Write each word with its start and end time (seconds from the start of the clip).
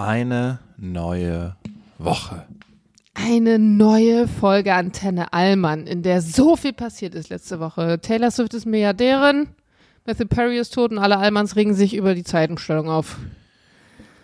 Eine 0.00 0.60
neue 0.78 1.56
Woche. 1.98 2.46
Eine 3.12 3.58
neue 3.58 4.28
Folge 4.28 4.72
Antenne 4.72 5.34
Allmann, 5.34 5.86
in 5.86 6.02
der 6.02 6.22
so 6.22 6.56
viel 6.56 6.72
passiert 6.72 7.14
ist 7.14 7.28
letzte 7.28 7.60
Woche. 7.60 8.00
Taylor 8.00 8.30
Swift 8.30 8.54
ist 8.54 8.64
Milliardärin, 8.64 9.50
Matthew 10.06 10.24
Perry 10.24 10.58
ist 10.58 10.72
tot 10.72 10.90
und 10.90 10.98
alle 10.98 11.18
Allmanns 11.18 11.54
regen 11.54 11.74
sich 11.74 11.94
über 11.94 12.14
die 12.14 12.24
Zeitumstellung 12.24 12.88
auf. 12.88 13.18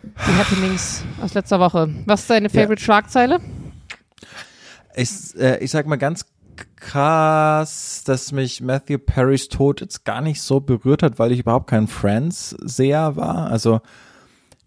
Die 0.02 0.39
Happenings 0.39 1.05
aus 1.21 1.35
letzter 1.35 1.61
Woche. 1.61 1.91
Was 2.07 2.23
ist 2.23 2.30
deine 2.30 2.49
Favorite 2.49 2.83
Schlagzeile? 2.83 3.38
Ich, 4.95 5.11
äh, 5.38 5.63
ich 5.63 5.71
sag 5.71 5.87
mal 5.87 5.97
ganz 5.97 6.24
krass, 6.77 8.02
dass 8.02 8.33
mich 8.33 8.63
Matthew 8.63 8.97
Perrys 8.97 9.49
Tod 9.49 9.83
jetzt 9.83 10.07
gar 10.07 10.23
nicht 10.23 10.41
so 10.41 10.61
berührt 10.61 11.02
hat, 11.02 11.19
weil 11.19 11.33
ich 11.33 11.41
überhaupt 11.41 11.69
kein 11.69 11.87
Friends-Seher 11.87 13.16
war. 13.16 13.51
Also 13.51 13.83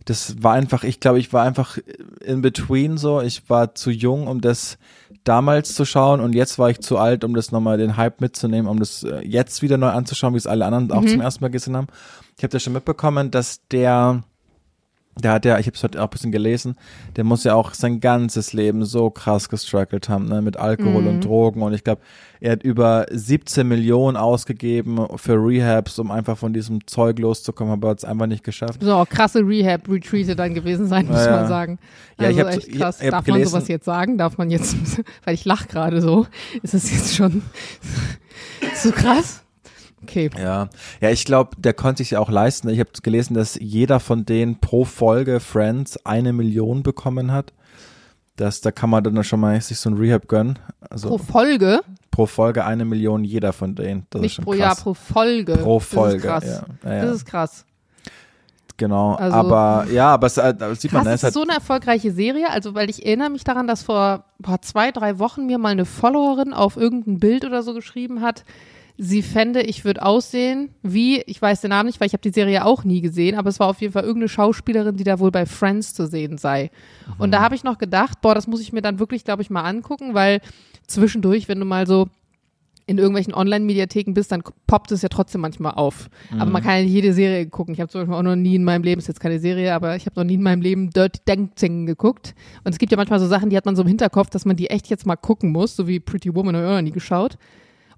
das 0.09 0.41
war 0.41 0.53
einfach, 0.53 0.83
ich 0.83 0.99
glaube, 0.99 1.19
ich 1.19 1.31
war 1.33 1.43
einfach 1.43 1.77
in 2.21 2.41
between 2.41 2.97
so. 2.97 3.21
Ich 3.21 3.49
war 3.49 3.75
zu 3.75 3.91
jung, 3.91 4.27
um 4.27 4.41
das 4.41 4.77
damals 5.23 5.75
zu 5.75 5.85
schauen 5.85 6.19
und 6.19 6.33
jetzt 6.33 6.57
war 6.57 6.69
ich 6.69 6.79
zu 6.79 6.97
alt, 6.97 7.23
um 7.23 7.35
das 7.35 7.51
nochmal 7.51 7.77
den 7.77 7.95
Hype 7.97 8.19
mitzunehmen, 8.21 8.67
um 8.69 8.79
das 8.79 9.03
äh, 9.03 9.19
jetzt 9.25 9.61
wieder 9.61 9.77
neu 9.77 9.89
anzuschauen, 9.89 10.33
wie 10.33 10.37
es 10.37 10.47
alle 10.47 10.65
anderen 10.65 10.91
auch 10.91 11.01
Mhm. 11.01 11.07
zum 11.09 11.21
ersten 11.21 11.43
Mal 11.43 11.49
gesehen 11.49 11.75
haben. 11.77 11.87
Ich 12.37 12.43
habe 12.43 12.51
das 12.51 12.63
schon 12.63 12.73
mitbekommen, 12.73 13.29
dass 13.29 13.59
der 13.67 14.23
der 15.21 15.31
hat 15.33 15.45
ja, 15.45 15.59
ich 15.59 15.67
habe 15.67 15.75
es 15.75 15.83
heute 15.83 15.99
auch 16.01 16.05
ein 16.07 16.09
bisschen 16.09 16.31
gelesen, 16.31 16.75
der 17.15 17.23
muss 17.23 17.43
ja 17.43 17.53
auch 17.55 17.73
sein 17.73 17.99
ganzes 17.99 18.53
Leben 18.53 18.85
so 18.85 19.09
krass 19.09 19.49
gestruggelt 19.49 20.09
haben, 20.09 20.25
ne, 20.27 20.41
mit 20.41 20.57
Alkohol 20.57 21.07
und 21.07 21.21
Drogen. 21.25 21.61
Und 21.61 21.73
ich 21.73 21.83
glaube, 21.83 22.01
er 22.41 22.53
hat 22.53 22.63
über 22.63 23.05
17 23.11 23.67
Millionen 23.67 24.15
ausgegeben 24.17 25.05
für 25.17 25.33
Rehabs, 25.35 25.99
um 25.99 26.09
einfach 26.11 26.37
von 26.37 26.53
diesem 26.53 26.87
Zeug 26.87 27.19
loszukommen, 27.19 27.73
aber 27.73 27.89
hat 27.89 27.97
es 27.99 28.05
einfach 28.05 28.27
nicht 28.27 28.43
geschafft. 28.43 28.81
So 28.81 28.93
auch 28.93 29.09
krasse 29.09 29.39
Rehab-Retreate 29.39 30.35
dann 30.35 30.53
gewesen 30.53 30.87
sein, 30.87 31.07
muss 31.07 31.25
Ja, 31.25 31.31
man 31.31 31.47
sagen. 31.47 31.79
Ja, 32.19 32.27
Also 32.27 32.39
ich 32.39 32.45
hab- 32.45 32.53
echt 32.55 32.67
ich- 32.67 32.77
krass. 32.79 32.99
ich 33.01 33.05
hab 33.07 33.11
Darf 33.11 33.27
man 33.27 33.35
gelesen- 33.35 33.51
sowas 33.51 33.67
jetzt 33.67 33.85
sagen? 33.85 34.17
Darf 34.17 34.37
man 34.37 34.49
jetzt, 34.49 34.75
weil 35.25 35.33
ich 35.33 35.43
lach 35.45 35.67
gerade 35.67 36.01
so, 36.01 36.27
ist 36.61 36.73
es 36.73 36.91
jetzt 36.91 37.15
schon 37.15 37.41
so 38.75 38.91
krass? 38.91 39.43
Okay. 40.03 40.29
Ja, 40.37 40.69
ja, 41.01 41.09
ich 41.09 41.25
glaube, 41.25 41.51
der 41.57 41.73
konnte 41.73 42.03
sich 42.03 42.11
ja 42.11 42.19
auch 42.19 42.29
leisten. 42.29 42.69
Ich 42.69 42.79
habe 42.79 42.89
gelesen, 43.03 43.33
dass 43.33 43.55
jeder 43.59 43.99
von 43.99 44.25
denen 44.25 44.59
pro 44.59 44.85
Folge 44.85 45.39
Friends 45.39 46.03
eine 46.05 46.33
Million 46.33 46.83
bekommen 46.83 47.31
hat. 47.31 47.53
Das, 48.37 48.61
da 48.61 48.71
kann 48.71 48.89
man 48.89 49.03
dann 49.03 49.21
schon 49.25 49.41
mal 49.41 49.59
sich 49.59 49.77
so 49.79 49.89
ein 49.89 49.97
Rehab 49.97 50.27
gönnen. 50.29 50.57
Also 50.89 51.09
Pro 51.09 51.17
Folge, 51.17 51.81
pro 52.09 52.25
Folge 52.25 52.63
eine 52.63 52.85
Million 52.85 53.25
jeder 53.25 53.51
von 53.51 53.75
denen. 53.75 54.05
Das 54.11 54.19
ist 54.21 54.23
nicht 54.23 54.41
pro 54.41 54.51
krass. 54.51 54.59
Jahr, 54.59 54.75
pro 54.77 54.93
Folge. 54.93 55.57
Pro 55.57 55.79
Folge, 55.79 56.25
Das 56.27 56.43
ist 56.45 56.49
krass. 56.51 56.65
ja. 56.85 56.93
Ja. 56.95 57.01
Das 57.05 57.15
ist 57.15 57.25
krass. 57.25 57.65
Genau, 58.77 59.15
Also- 59.15 59.35
aber 59.35 59.87
ja, 59.91 60.07
aber 60.13 60.27
es, 60.27 60.37
äh, 60.37 60.53
das 60.55 60.79
sieht 60.81 60.93
man, 60.93 61.01
Krass, 61.01 61.07
ne, 61.09 61.13
ist 61.15 61.19
es 61.23 61.27
hat, 61.27 61.33
so 61.33 61.41
eine 61.41 61.51
erfolgreiche 61.55 62.13
Serie, 62.13 62.49
also 62.49 62.75
weil 62.75 62.89
ich 62.89 63.05
erinnere 63.05 63.29
mich 63.29 63.43
daran, 63.43 63.67
dass 63.67 63.83
vor 63.83 64.23
boah, 64.39 64.61
zwei, 64.61 64.91
drei 64.91 65.19
Wochen 65.19 65.45
mir 65.47 65.57
mal 65.57 65.73
eine 65.73 65.83
Followerin 65.83 66.53
auf 66.53 66.77
irgendein 66.77 67.19
Bild 67.19 67.43
oder 67.43 67.61
so 67.61 67.73
geschrieben 67.73 68.21
hat, 68.21 68.45
sie 69.01 69.21
fände, 69.21 69.61
ich 69.61 69.85
würde 69.85 70.03
aussehen 70.03 70.71
wie, 70.83 71.21
ich 71.21 71.41
weiß 71.41 71.61
den 71.61 71.69
Namen 71.69 71.87
nicht, 71.87 72.01
weil 72.01 72.07
ich 72.07 72.13
habe 72.13 72.21
die 72.21 72.33
Serie 72.33 72.65
auch 72.65 72.83
nie 72.83 72.99
gesehen, 72.99 73.37
aber 73.37 73.47
es 73.47 73.57
war 73.57 73.67
auf 73.67 73.79
jeden 73.79 73.93
Fall 73.93 74.03
irgendeine 74.03 74.27
Schauspielerin, 74.27 74.97
die 74.97 75.05
da 75.05 75.19
wohl 75.19 75.31
bei 75.31 75.45
Friends 75.45 75.93
zu 75.93 76.05
sehen 76.05 76.37
sei. 76.37 76.69
Und 77.17 77.31
da 77.31 77.39
habe 77.39 77.55
ich 77.55 77.63
noch 77.63 77.77
gedacht, 77.77 78.19
boah, 78.21 78.35
das 78.35 78.45
muss 78.45 78.59
ich 78.59 78.73
mir 78.73 78.81
dann 78.81 78.99
wirklich, 78.99 79.23
glaube 79.23 79.41
ich, 79.41 79.49
mal 79.49 79.63
angucken, 79.63 80.15
weil 80.15 80.41
zwischendurch, 80.85 81.47
wenn 81.47 81.61
du 81.61 81.65
mal 81.65 81.87
so 81.87 82.07
in 82.87 82.97
irgendwelchen 82.97 83.33
Online-Mediatheken 83.33 84.13
bist, 84.13 84.33
dann 84.33 84.43
poppt 84.67 84.91
es 84.91 85.01
ja 85.01 85.09
trotzdem 85.09 85.41
manchmal 85.41 85.75
auf. 85.75 86.09
Aber 86.37 86.49
man 86.49 86.61
kann 86.61 86.77
ja 86.77 86.83
nicht 86.83 86.91
jede 86.91 87.13
Serie 87.13 87.45
gucken. 87.47 87.73
Ich 87.73 87.79
habe 87.79 87.89
zum 87.89 88.01
Beispiel 88.01 88.15
auch 88.15 88.23
noch 88.23 88.35
nie 88.35 88.55
in 88.55 88.63
meinem 88.65 88.83
Leben, 88.83 88.99
ist 88.99 89.07
jetzt 89.07 89.19
keine 89.21 89.39
Serie, 89.39 89.73
aber 89.75 89.95
ich 89.95 90.07
habe 90.07 90.19
noch 90.19 90.25
nie 90.25 90.33
in 90.33 90.41
meinem 90.41 90.61
Leben 90.61 90.89
Dirty 90.89 91.21
Dancing 91.23 91.85
geguckt. 91.85 92.33
Und 92.65 92.71
es 92.71 92.79
gibt 92.79 92.91
ja 92.91 92.97
manchmal 92.97 93.19
so 93.19 93.27
Sachen, 93.27 93.49
die 93.49 93.55
hat 93.55 93.65
man 93.65 93.75
so 93.75 93.83
im 93.83 93.87
Hinterkopf, 93.87 94.29
dass 94.31 94.43
man 94.43 94.57
die 94.57 94.71
echt 94.71 94.87
jetzt 94.87 95.05
mal 95.05 95.15
gucken 95.15 95.51
muss, 95.51 95.75
so 95.75 95.87
wie 95.87 95.99
Pretty 95.99 96.33
Woman, 96.33 96.55
habe 96.55 96.65
ich 96.65 96.71
auch 96.71 96.75
noch 96.75 96.81
nie 96.81 96.91
geschaut. 96.91 97.37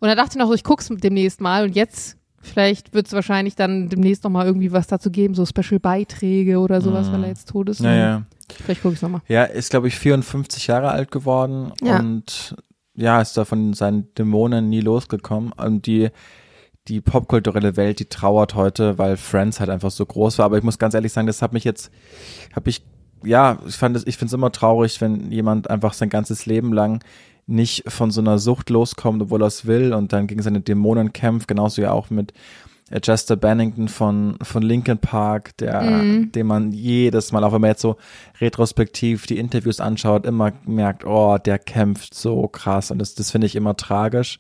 Und 0.02 0.08
da 0.10 0.16
dachte 0.16 0.32
ich 0.32 0.38
noch, 0.38 0.48
so, 0.48 0.54
ich 0.54 0.64
guck's 0.66 0.90
demnächst 0.92 1.40
mal 1.40 1.64
und 1.64 1.76
jetzt 1.76 2.18
vielleicht 2.42 2.94
wird 2.94 3.06
es 3.08 3.14
wahrscheinlich 3.14 3.56
dann 3.56 3.88
demnächst 3.88 4.24
noch 4.24 4.32
mal 4.32 4.46
irgendwie 4.46 4.72
was 4.72 4.88
dazu 4.88 5.12
geben, 5.12 5.36
so 5.36 5.46
Special-Beiträge 5.46 6.58
oder 6.60 6.82
sowas, 6.82 7.12
weil 7.12 7.24
er 7.24 7.30
jetzt 7.30 7.50
tot 7.50 7.70
ist. 7.70 7.80
ja, 7.82 7.96
ja. 7.96 8.24
Vielleicht 8.66 8.82
gucke 8.82 8.96
ich 8.96 9.02
nochmal. 9.02 9.22
Ja, 9.30 9.44
ist, 9.44 9.70
glaube 9.70 9.88
ich, 9.88 9.96
54 9.96 10.68
Jahre 10.68 10.90
alt 10.90 11.10
geworden 11.12 11.72
Ja. 11.82 12.00
und 12.00 12.56
ja, 12.96 13.22
ist 13.22 13.38
da 13.38 13.46
von 13.46 13.74
seinen 13.74 14.14
Dämonen 14.16 14.68
nie 14.70 14.82
losgekommen. 14.82 15.54
Und 15.54 15.86
die, 15.86 16.10
die 16.90 17.00
popkulturelle 17.00 17.78
Welt, 17.78 18.00
die 18.00 18.06
trauert 18.06 18.56
heute, 18.56 18.98
weil 18.98 19.16
Friends 19.16 19.60
halt 19.62 19.70
einfach 19.70 19.92
so 19.92 20.06
groß 20.06 20.40
war. 20.40 20.46
Aber 20.46 20.58
ich 20.58 20.64
muss 20.64 20.80
ganz 20.80 20.94
ehrlich 20.96 21.14
sagen, 21.14 21.28
das 21.28 21.42
hat 21.42 21.54
mich 21.54 21.64
jetzt, 21.64 21.92
habe 22.54 22.70
ich, 22.70 22.84
ja, 23.24 23.60
ich 23.68 23.76
fand 23.76 23.96
es, 23.96 24.06
ich 24.06 24.18
finde 24.18 24.30
es 24.30 24.34
immer 24.34 24.52
traurig, 24.52 25.00
wenn 25.00 25.32
jemand 25.32 25.70
einfach 25.70 25.94
sein 25.94 26.10
ganzes 26.10 26.46
Leben 26.46 26.74
lang 26.74 27.04
nicht 27.52 27.84
von 27.88 28.12
so 28.12 28.22
einer 28.22 28.40
Sucht 28.40 28.70
loskommt, 28.70 29.22
obwohl 29.22 29.44
er 29.44 29.48
es 29.48 29.66
will. 29.66 29.94
Und 29.94 30.14
dann 30.14 30.28
gegen 30.28 30.42
seine 30.42 30.62
Dämonen 30.62 31.14
kämpft, 31.14 31.48
genauso 31.48 31.82
ja 31.82 31.92
auch 31.92 32.10
mit 32.10 32.34
äh, 32.90 33.00
Chester 33.00 33.36
Bennington 33.36 33.88
von, 33.88 34.38
von 34.42 34.64
Linkin 34.64 34.98
Park, 34.98 35.56
der, 35.58 35.82
den 36.02 36.48
man 36.48 36.72
jedes 36.72 37.32
Mal, 37.32 37.44
auch 37.44 37.54
wenn 37.54 37.62
man 37.62 37.72
jetzt 37.72 37.82
so 37.82 37.98
retrospektiv 38.40 39.28
die 39.28 39.38
Interviews 39.38 39.80
anschaut, 39.80 40.26
immer 40.26 40.54
merkt, 40.66 41.06
oh, 41.06 41.38
der 41.38 41.60
kämpft 41.60 42.14
so 42.14 42.48
krass. 42.48 42.92
Und 42.92 43.00
das, 43.00 43.16
das 43.16 43.32
finde 43.32 43.48
ich 43.48 43.56
immer 43.56 43.76
tragisch. 43.78 44.40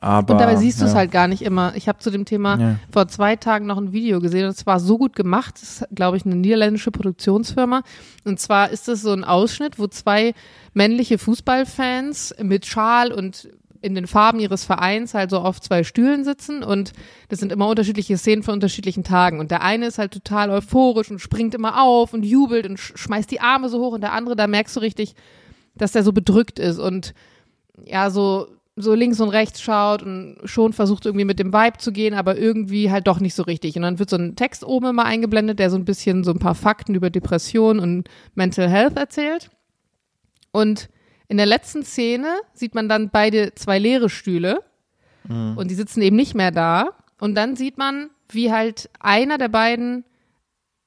Aber, 0.00 0.34
Und 0.34 0.40
dabei 0.40 0.56
siehst 0.56 0.80
du 0.80 0.84
es 0.84 0.92
ja. 0.92 0.98
halt 0.98 1.10
gar 1.10 1.28
nicht 1.28 1.42
immer. 1.42 1.72
Ich 1.76 1.88
habe 1.88 1.98
zu 1.98 2.10
dem 2.10 2.24
Thema 2.24 2.58
Ja. 2.58 2.76
vor 2.92 3.08
zwei 3.08 3.36
Tagen 3.36 3.66
noch 3.66 3.78
ein 3.78 3.92
Video 3.92 4.20
gesehen 4.20 4.44
und 4.44 4.50
es 4.50 4.66
war 4.66 4.80
so 4.80 4.98
gut 4.98 5.16
gemacht. 5.16 5.54
Das 5.60 5.80
ist, 5.80 5.86
glaube 5.94 6.16
ich, 6.16 6.26
eine 6.26 6.36
niederländische 6.36 6.90
Produktionsfirma. 6.90 7.82
Und 8.24 8.38
zwar 8.40 8.70
ist 8.70 8.88
es 8.88 9.02
so 9.02 9.12
ein 9.12 9.24
Ausschnitt, 9.24 9.78
wo 9.78 9.86
zwei 9.86 10.34
männliche 10.74 11.18
Fußballfans 11.18 12.34
mit 12.42 12.66
Schal 12.66 13.12
und 13.12 13.48
in 13.80 13.94
den 13.94 14.06
Farben 14.06 14.40
ihres 14.40 14.64
Vereins 14.64 15.12
halt 15.12 15.28
so 15.28 15.40
auf 15.40 15.60
zwei 15.60 15.84
Stühlen 15.84 16.24
sitzen 16.24 16.62
und 16.62 16.94
das 17.28 17.38
sind 17.38 17.52
immer 17.52 17.68
unterschiedliche 17.68 18.16
Szenen 18.16 18.42
von 18.42 18.54
unterschiedlichen 18.54 19.04
Tagen 19.04 19.40
und 19.40 19.50
der 19.50 19.60
eine 19.60 19.86
ist 19.86 19.98
halt 19.98 20.12
total 20.14 20.48
euphorisch 20.48 21.10
und 21.10 21.18
springt 21.18 21.54
immer 21.54 21.82
auf 21.82 22.14
und 22.14 22.24
jubelt 22.24 22.66
und 22.66 22.78
sch 22.78 22.94
schmeißt 22.96 23.30
die 23.30 23.42
Arme 23.42 23.68
so 23.68 23.78
hoch 23.80 23.92
und 23.92 24.00
der 24.00 24.14
andere, 24.14 24.36
da 24.36 24.46
merkst 24.46 24.74
du 24.74 24.80
richtig, 24.80 25.14
dass 25.74 25.92
der 25.92 26.02
so 26.02 26.14
bedrückt 26.14 26.58
ist 26.58 26.78
und 26.78 27.12
ja, 27.84 28.08
so, 28.08 28.46
so 28.76 28.94
links 28.94 29.20
und 29.20 29.28
rechts 29.28 29.60
schaut 29.60 30.02
und 30.02 30.38
schon 30.44 30.72
versucht 30.72 31.06
irgendwie 31.06 31.24
mit 31.24 31.38
dem 31.38 31.52
Vibe 31.52 31.78
zu 31.78 31.92
gehen, 31.92 32.14
aber 32.14 32.36
irgendwie 32.36 32.90
halt 32.90 33.06
doch 33.06 33.20
nicht 33.20 33.34
so 33.34 33.44
richtig. 33.44 33.76
Und 33.76 33.82
dann 33.82 33.98
wird 33.98 34.10
so 34.10 34.16
ein 34.16 34.34
Text 34.34 34.64
oben 34.64 34.86
immer 34.86 35.04
eingeblendet, 35.04 35.58
der 35.60 35.70
so 35.70 35.76
ein 35.76 35.84
bisschen 35.84 36.24
so 36.24 36.32
ein 36.32 36.40
paar 36.40 36.56
Fakten 36.56 36.94
über 36.94 37.10
Depression 37.10 37.78
und 37.78 38.08
Mental 38.34 38.68
Health 38.68 38.96
erzählt. 38.96 39.50
Und 40.50 40.88
in 41.28 41.36
der 41.36 41.46
letzten 41.46 41.84
Szene 41.84 42.26
sieht 42.52 42.74
man 42.74 42.88
dann 42.88 43.10
beide 43.10 43.54
zwei 43.54 43.78
leere 43.78 44.10
Stühle 44.10 44.60
und 45.56 45.70
die 45.70 45.74
sitzen 45.74 46.02
eben 46.02 46.16
nicht 46.16 46.34
mehr 46.34 46.50
da. 46.50 46.90
Und 47.18 47.34
dann 47.34 47.56
sieht 47.56 47.78
man, 47.78 48.10
wie 48.28 48.52
halt 48.52 48.90
einer 49.00 49.38
der 49.38 49.48
beiden 49.48 50.04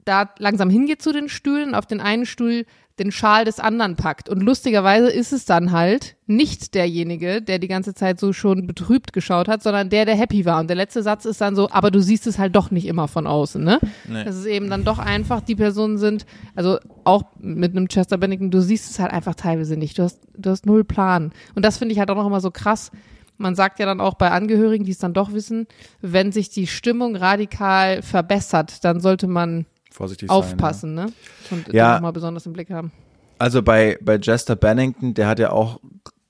da 0.06 0.30
langsam 0.38 0.70
hingeht 0.70 1.02
zu 1.02 1.12
den 1.12 1.28
Stühlen, 1.28 1.73
auf 1.73 1.85
den 1.85 2.00
einen 2.00 2.26
Stuhl 2.26 2.66
den 2.99 3.11
Schal 3.11 3.46
des 3.46 3.59
anderen 3.59 3.96
packt. 3.96 4.28
Und 4.28 4.41
lustigerweise 4.41 5.09
ist 5.09 5.32
es 5.32 5.46
dann 5.46 5.72
halt 5.72 6.16
nicht 6.26 6.73
derjenige, 6.73 7.41
der 7.41 7.59
die 7.59 7.67
ganze 7.67 7.94
Zeit 7.94 8.20
so 8.20 8.34
schon 8.34 8.66
betrübt 8.66 9.14
geschaut 9.14 9.47
hat, 9.47 9.61
sondern 9.61 9.90
der, 9.90 10.05
der 10.05 10.16
happy 10.16 10.46
war. 10.46 10.59
Und 10.59 10.67
der 10.67 10.76
letzte 10.76 11.03
Satz 11.03 11.26
ist 11.26 11.40
dann 11.40 11.55
so, 11.55 11.70
aber 11.70 11.91
du 11.91 12.02
siehst 12.02 12.26
es 12.26 12.40
halt 12.40 12.55
doch 12.55 12.72
nicht 12.72 12.88
immer 12.88 13.08
von 13.08 13.28
außen, 13.28 13.64
ne? 13.64 13.79
Nee. 14.08 14.23
Dass 14.23 14.35
es 14.35 14.46
eben 14.46 14.70
dann 14.70 14.84
doch 14.84 14.97
einfach 14.99 15.41
die 15.41 15.55
Personen 15.55 15.97
sind, 15.97 16.26
also 16.55 16.79
auch 17.03 17.23
mit 17.40 17.72
einem 17.72 17.88
Chester 17.88 18.17
Bennington, 18.17 18.52
du 18.52 18.61
siehst 18.61 18.90
es 18.90 18.99
halt 18.99 19.14
einfach 19.14 19.35
teilweise 19.35 19.78
nicht. 19.78 19.97
Du 19.99 20.03
hast, 20.03 20.20
du 20.35 20.49
hast 20.49 20.66
null 20.66 20.84
Plan. 20.84 21.32
Und 21.55 21.64
das 21.64 21.78
finde 21.78 21.94
ich 21.94 21.99
halt 21.99 22.09
auch 22.09 22.16
noch 22.16 22.28
immer 22.28 22.41
so 22.41 22.52
krass. 22.52 22.91
Man 23.38 23.53
sagt 23.53 23.78
ja 23.79 23.85
dann 23.85 24.02
auch 24.02 24.16
bei 24.16 24.32
Angehörigen, 24.32 24.84
die 24.84 24.91
es 24.91 24.97
dann 24.97 25.14
doch 25.14 25.32
wissen, 25.32 25.67
wenn 26.02 26.32
sich 26.32 26.49
die 26.49 26.66
Stimmung 26.66 27.16
radikal 27.16 28.02
verbessert, 28.02 28.84
dann 28.84 28.99
sollte 28.99 29.28
man 29.28 29.67
Vorsichtig 29.91 30.29
sein, 30.29 30.37
aufpassen, 30.37 30.93
ne? 30.93 31.07
Und 31.51 31.67
Ja. 31.69 31.95
ja. 31.95 31.99
mal 31.99 32.11
besonders 32.11 32.45
im 32.45 32.53
Blick 32.53 32.69
haben. 32.69 32.91
Also 33.39 33.61
bei, 33.61 33.97
bei 34.01 34.17
Jester 34.17 34.55
Bennington, 34.55 35.13
der 35.13 35.28
hat 35.28 35.39
ja 35.39 35.51
auch 35.51 35.79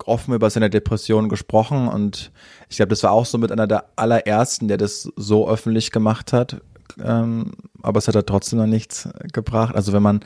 offen 0.06 0.34
über 0.34 0.50
seine 0.50 0.70
Depression 0.70 1.30
gesprochen 1.30 1.88
und 1.88 2.32
ich 2.70 2.78
glaube, 2.78 2.90
das 2.90 3.04
war 3.04 3.12
auch 3.12 3.26
so 3.26 3.38
mit 3.38 3.52
einer 3.52 3.68
der 3.68 3.86
allerersten, 3.96 4.68
der 4.68 4.78
das 4.78 5.10
so 5.16 5.50
öffentlich 5.50 5.92
gemacht 5.92 6.34
hat. 6.34 6.62
ähm, 7.04 7.52
aber 7.82 7.98
es 8.00 8.08
hat 8.08 8.16
halt 8.16 8.28
trotzdem 8.28 8.60
noch 8.60 8.66
nichts 8.66 9.10
gebracht. 9.34 9.76
Also 9.76 9.94
wenn 9.94 10.04
man 10.04 10.22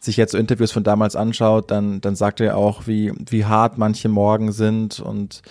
sich 0.00 0.16
jetzt 0.16 0.32
so 0.32 0.38
Interviews 0.38 0.72
von 0.72 0.82
damals 0.82 1.14
anschaut, 1.14 1.70
dann, 1.70 2.00
dann 2.00 2.16
sagt 2.16 2.40
er 2.40 2.56
auch, 2.56 2.86
wie, 2.86 3.12
wie 3.28 3.44
hart 3.44 3.78
manche 3.78 4.08
Morgen 4.08 4.50
sind 4.52 4.98
und 5.00 5.42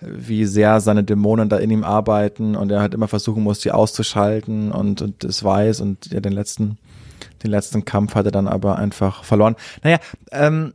wie 0.00 0.44
sehr 0.46 0.80
seine 0.80 1.04
Dämonen 1.04 1.48
da 1.48 1.58
in 1.58 1.70
ihm 1.70 1.84
arbeiten 1.84 2.56
und 2.56 2.70
er 2.70 2.80
halt 2.80 2.94
immer 2.94 3.08
versuchen 3.08 3.42
muss, 3.42 3.58
die 3.60 3.70
auszuschalten 3.70 4.72
und, 4.72 5.02
und 5.02 5.24
das 5.24 5.42
weiß 5.44 5.80
und 5.80 6.06
ja, 6.12 6.20
den 6.20 6.32
letzten, 6.32 6.78
den 7.42 7.50
letzten 7.50 7.84
Kampf 7.84 8.14
hat 8.14 8.24
er 8.26 8.32
dann 8.32 8.48
aber 8.48 8.76
einfach 8.76 9.24
verloren. 9.24 9.56
Naja, 9.82 9.98
ähm, 10.32 10.72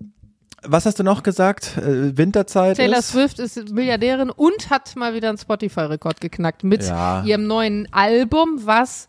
was 0.67 0.85
hast 0.85 0.97
du 0.99 1.03
noch 1.03 1.23
gesagt? 1.23 1.77
Äh, 1.77 2.17
Winterzeit 2.17 2.77
Taylor 2.77 2.99
ist? 2.99 3.09
Swift 3.09 3.39
ist 3.39 3.71
Milliardärin 3.73 4.29
und 4.31 4.69
hat 4.69 4.95
mal 4.95 5.13
wieder 5.13 5.29
einen 5.29 5.37
Spotify-Rekord 5.37 6.21
geknackt 6.21 6.63
mit 6.63 6.83
Ja. 6.83 7.23
ihrem 7.23 7.45
neuen 7.47 7.87
Album, 7.91 8.61
was 8.63 9.07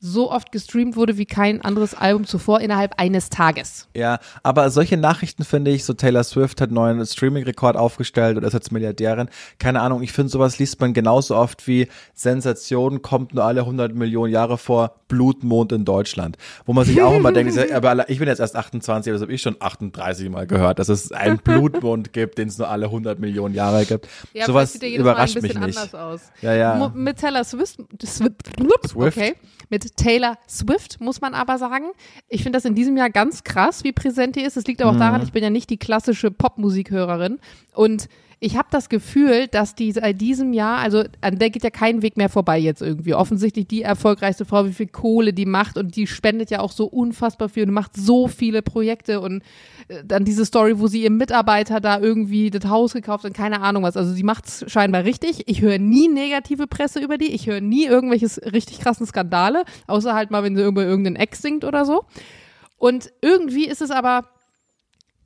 so 0.00 0.30
oft 0.30 0.52
gestreamt 0.52 0.94
wurde 0.94 1.18
wie 1.18 1.26
kein 1.26 1.60
anderes 1.62 1.94
Album 1.94 2.24
zuvor 2.24 2.60
innerhalb 2.60 3.00
eines 3.00 3.30
Tages. 3.30 3.88
Ja, 3.94 4.20
aber 4.44 4.70
solche 4.70 4.96
Nachrichten 4.96 5.44
finde 5.44 5.72
ich, 5.72 5.84
so 5.84 5.92
Taylor 5.92 6.22
Swift 6.22 6.60
hat 6.60 6.68
einen 6.68 6.74
neuen 6.76 7.04
Streaming-Rekord 7.04 7.76
aufgestellt 7.76 8.36
oder 8.36 8.46
ist 8.46 8.52
jetzt 8.52 8.70
Milliardärin. 8.70 9.28
Keine 9.58 9.80
Ahnung, 9.80 10.02
ich 10.02 10.12
finde 10.12 10.30
sowas 10.30 10.58
liest 10.58 10.80
man 10.80 10.94
genauso 10.94 11.34
oft 11.34 11.66
wie 11.66 11.88
Sensation 12.14 13.02
kommt 13.02 13.34
nur 13.34 13.44
alle 13.44 13.62
100 13.62 13.94
Millionen 13.94 14.32
Jahre 14.32 14.56
vor, 14.56 14.92
Blutmond 15.08 15.72
in 15.72 15.84
Deutschland. 15.84 16.36
Wo 16.64 16.72
man 16.72 16.84
sich 16.84 17.02
auch 17.02 17.16
immer 17.16 17.32
denkt, 17.32 17.58
aber 17.72 18.08
ich 18.08 18.18
bin 18.18 18.28
jetzt 18.28 18.40
erst 18.40 18.54
28, 18.54 19.10
aber 19.10 19.14
das 19.14 19.22
habe 19.22 19.32
ich 19.32 19.42
schon 19.42 19.56
38 19.58 20.28
Mal 20.28 20.46
gehört, 20.46 20.78
dass 20.78 20.88
es 20.88 21.10
einen 21.10 21.38
Blutmond 21.44 22.12
gibt, 22.12 22.38
den 22.38 22.48
es 22.48 22.58
nur 22.58 22.68
alle 22.68 22.86
100 22.86 23.18
Millionen 23.18 23.54
Jahre 23.54 23.84
gibt. 23.84 24.06
Ja, 24.32 24.46
sowas 24.46 24.70
vielleicht 24.70 24.72
sieht 24.72 24.82
der 24.82 24.90
jedes 24.90 25.04
Mal 25.04 25.12
überrascht 25.12 25.34
mich 25.42 25.54
nicht. 25.54 25.56
anders 25.56 25.94
aus. 25.94 26.20
Ja, 26.40 26.54
ja. 26.54 26.92
Mit 26.94 27.18
Taylor 27.18 27.42
Swift, 27.42 27.78
Swift, 28.04 28.46
Swift. 28.86 28.96
okay, 28.96 29.34
mit 29.70 29.87
Taylor 29.96 30.38
Swift 30.48 31.00
muss 31.00 31.20
man 31.20 31.34
aber 31.34 31.58
sagen, 31.58 31.86
ich 32.28 32.42
finde 32.42 32.56
das 32.56 32.64
in 32.64 32.74
diesem 32.74 32.96
Jahr 32.96 33.10
ganz 33.10 33.44
krass, 33.44 33.84
wie 33.84 33.92
präsent 33.92 34.36
die 34.36 34.42
ist. 34.42 34.56
Es 34.56 34.66
liegt 34.66 34.80
aber 34.82 34.90
auch 34.90 34.94
Mhm. 34.94 35.00
daran, 35.00 35.22
ich 35.22 35.32
bin 35.32 35.42
ja 35.42 35.50
nicht 35.50 35.70
die 35.70 35.78
klassische 35.78 36.30
Popmusikhörerin 36.30 37.38
und 37.74 38.08
ich 38.40 38.56
habe 38.56 38.68
das 38.70 38.88
Gefühl, 38.88 39.48
dass 39.48 39.74
die 39.74 39.90
seit 39.90 40.20
diesem 40.20 40.52
Jahr, 40.52 40.78
also 40.78 41.02
an 41.20 41.38
der 41.38 41.50
geht 41.50 41.64
ja 41.64 41.70
kein 41.70 42.02
Weg 42.02 42.16
mehr 42.16 42.28
vorbei 42.28 42.56
jetzt 42.56 42.82
irgendwie. 42.82 43.14
Offensichtlich 43.14 43.66
die 43.66 43.82
erfolgreichste 43.82 44.44
Frau, 44.44 44.64
wie 44.64 44.72
viel 44.72 44.86
Kohle 44.86 45.32
die 45.32 45.46
macht 45.46 45.76
und 45.76 45.96
die 45.96 46.06
spendet 46.06 46.50
ja 46.50 46.60
auch 46.60 46.70
so 46.70 46.86
unfassbar 46.86 47.48
viel 47.48 47.64
und 47.64 47.72
macht 47.72 47.96
so 47.96 48.28
viele 48.28 48.62
Projekte 48.62 49.20
und 49.20 49.42
äh, 49.88 50.04
dann 50.04 50.24
diese 50.24 50.46
Story, 50.46 50.78
wo 50.78 50.86
sie 50.86 51.02
ihrem 51.02 51.16
Mitarbeiter 51.16 51.80
da 51.80 51.98
irgendwie 51.98 52.50
das 52.50 52.70
Haus 52.70 52.92
gekauft 52.92 53.24
und 53.24 53.34
keine 53.34 53.60
Ahnung 53.60 53.82
was. 53.82 53.96
Also 53.96 54.12
sie 54.12 54.22
macht's 54.22 54.64
scheinbar 54.68 55.02
richtig. 55.02 55.42
Ich 55.46 55.60
höre 55.60 55.78
nie 55.78 56.06
negative 56.06 56.68
Presse 56.68 57.00
über 57.00 57.18
die. 57.18 57.32
Ich 57.32 57.48
höre 57.48 57.60
nie 57.60 57.86
irgendwelches 57.86 58.40
richtig 58.52 58.78
krassen 58.78 59.06
Skandale, 59.06 59.64
außer 59.88 60.14
halt 60.14 60.30
mal, 60.30 60.44
wenn 60.44 60.54
sie 60.54 60.64
über 60.64 60.84
irgendeinen 60.84 61.16
Ex 61.16 61.42
singt 61.42 61.64
oder 61.64 61.84
so. 61.84 62.04
Und 62.76 63.10
irgendwie 63.20 63.66
ist 63.66 63.82
es 63.82 63.90
aber 63.90 64.28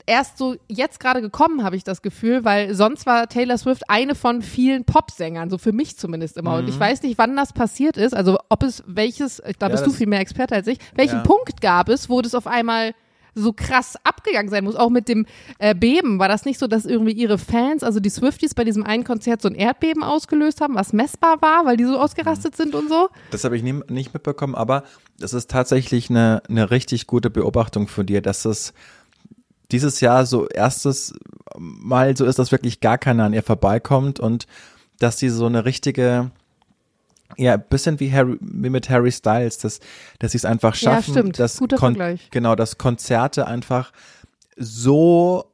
erst 0.06 0.38
so 0.38 0.56
jetzt 0.69 1.00
gerade 1.00 1.20
gekommen, 1.20 1.62
habe 1.64 1.76
ich 1.76 1.84
das 1.84 2.02
Gefühl, 2.02 2.44
weil 2.44 2.75
sonst 2.75 3.06
war 3.06 3.28
Taylor 3.28 3.56
Swift 3.58 3.82
eine 3.88 4.14
von 4.14 4.43
vielen 4.43 4.84
Popsängern, 4.84 5.50
so 5.50 5.58
für 5.58 5.72
mich 5.72 5.96
zumindest 5.99 6.37
immer. 6.37 6.56
Und 6.56 6.69
ich 6.69 6.78
weiß 6.78 7.02
nicht, 7.02 7.19
wann 7.19 7.37
das 7.37 7.52
passiert 7.52 7.96
ist, 7.96 8.14
also 8.14 8.38
ob 8.49 8.62
es 8.62 8.82
welches, 8.87 9.43
da 9.58 9.69
bist 9.69 9.84
du 9.84 9.90
das- 9.90 9.96
viel 9.99 10.06
mehr 10.08 10.20
Experte 10.20 10.54
als 10.54 10.66
ich, 10.66 10.78
welchen 10.94 11.16
Ja. 11.19 11.22
Punkt 11.22 11.60
gab 11.60 11.88
es, 11.88 12.08
wo 12.08 12.20
das 12.22 12.34
auf 12.34 12.46
einmal 12.46 12.94
so 13.34 13.54
krass 13.54 13.96
abgegangen 14.04 14.50
sein 14.50 14.62
muss, 14.62 14.76
auch 14.76 14.90
mit 14.90 15.08
dem 15.08 15.25
äh, 15.58 15.75
Beben. 15.75 16.19
War 16.19 16.28
das 16.28 16.44
nicht 16.44 16.58
so, 16.58 16.66
dass 16.66 16.84
irgendwie 16.84 17.12
ihre 17.12 17.38
Fans, 17.38 17.82
also 17.82 17.99
die 17.99 18.10
Swifties 18.10 18.52
bei 18.52 18.62
diesem 18.62 18.84
einen 18.84 19.04
Konzert 19.04 19.40
so 19.40 19.49
ein 19.49 19.54
Erdbeben 19.54 20.02
ausgelöst 20.02 20.60
haben, 20.60 20.75
was 20.75 20.93
messbar 20.93 21.40
war, 21.40 21.64
weil 21.64 21.78
die 21.78 21.84
so 21.84 21.99
ausgerastet 21.99 22.54
sind 22.56 22.75
und 22.75 22.90
so? 22.90 23.08
Das 23.31 23.44
habe 23.44 23.56
ich 23.56 23.62
nie, 23.62 23.81
nicht 23.88 24.12
mitbekommen, 24.12 24.54
aber 24.54 24.84
es 25.19 25.32
ist 25.32 25.50
tatsächlich 25.50 26.10
eine, 26.10 26.43
eine 26.50 26.70
richtig 26.70 27.06
gute 27.06 27.31
Beobachtung 27.31 27.88
von 27.88 28.04
dir, 28.04 28.20
dass 28.20 28.44
es 28.44 28.75
dieses 29.72 30.00
Jahr 30.00 30.26
so 30.26 30.46
erstes 30.48 31.14
Mal 31.58 32.16
so 32.16 32.24
ist, 32.24 32.38
dass 32.38 32.52
wirklich 32.52 32.80
gar 32.80 32.98
keiner 32.98 33.24
an 33.24 33.32
ihr 33.34 33.42
vorbeikommt 33.42 34.20
und 34.20 34.46
dass 34.98 35.19
sie 35.19 35.28
so 35.28 35.46
eine 35.46 35.64
richtige, 35.64 36.30
ja, 37.36 37.54
ein 37.54 37.64
bisschen 37.69 37.98
wie, 38.00 38.12
Harry, 38.12 38.36
wie 38.40 38.70
mit 38.70 38.88
Harry 38.88 39.10
Styles, 39.12 39.58
dass, 39.58 39.80
dass 40.19 40.32
sie 40.32 40.38
es 40.38 40.44
einfach 40.44 40.74
Ja, 40.76 40.92
schaffen, 40.92 41.12
stimmt. 41.14 41.38
dass 41.38 41.56
Guter 41.58 41.78
Vergleich. 41.78 42.28
genau, 42.30 42.54
dass 42.54 42.78
Konzerte 42.78 43.46
einfach 43.46 43.92
so, 44.56 45.46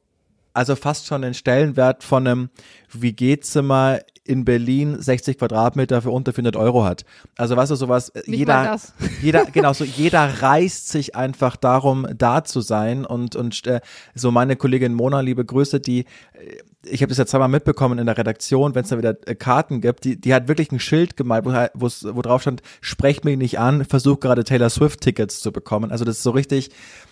also 0.53 0.75
fast 0.75 1.07
schon 1.07 1.21
den 1.21 1.33
Stellenwert 1.33 2.03
von 2.03 2.27
einem 2.27 2.49
WG-Zimmer 2.93 3.99
in 4.29 4.45
Berlin 4.45 5.01
60 5.01 5.39
Quadratmeter 5.39 6.03
für 6.03 6.11
unter 6.11 6.33
400 6.33 6.55
Euro 6.55 6.83
hat. 6.83 7.03
Also 7.35 7.57
weißt 7.57 7.71
du, 7.71 7.75
sowas, 7.75 8.09
äh, 8.09 8.19
Nicht 8.27 8.39
jeder, 8.39 8.79
jeder, 9.23 9.45
genau, 9.45 9.73
so 9.73 9.83
jeder 9.83 10.41
reißt 10.41 10.87
sich 10.89 11.15
einfach 11.15 11.55
darum, 11.55 12.07
da 12.15 12.43
zu 12.43 12.61
sein 12.61 13.05
und, 13.05 13.35
und 13.35 13.65
äh, 13.65 13.81
so 14.13 14.29
meine 14.29 14.55
Kollegin 14.55 14.93
Mona, 14.93 15.21
liebe 15.21 15.43
Grüße, 15.43 15.79
die, 15.79 16.01
äh, 16.33 16.57
ich 16.85 17.01
habe 17.01 17.09
das 17.09 17.17
ja 17.17 17.25
zweimal 17.25 17.49
mitbekommen 17.49 17.99
in 17.99 18.05
der 18.05 18.17
Redaktion, 18.17 18.73
wenn 18.73 18.83
es 18.83 18.89
da 18.89 18.97
wieder 18.97 19.15
äh, 19.27 19.35
Karten 19.35 19.81
gibt, 19.81 20.05
die, 20.05 20.19
die 20.19 20.33
hat 20.33 20.47
wirklich 20.47 20.71
ein 20.71 20.79
Schild 20.79 21.17
gemalt, 21.17 21.43
wo, 21.45 21.51
halt- 21.51 21.71
wo 21.75 22.21
drauf 22.21 22.41
stand, 22.41 22.61
sprecht 22.79 23.25
mich 23.25 23.37
nicht 23.37 23.59
an, 23.59 23.83
versuch 23.85 24.19
gerade 24.21 24.43
Taylor 24.45 24.69
Swift 24.69 25.01
Tickets 25.01 25.41
zu 25.41 25.51
bekommen. 25.51 25.91
Also 25.91 26.05
das 26.05 26.17
ist 26.17 26.23
so 26.23 26.31
richtig, 26.31 26.69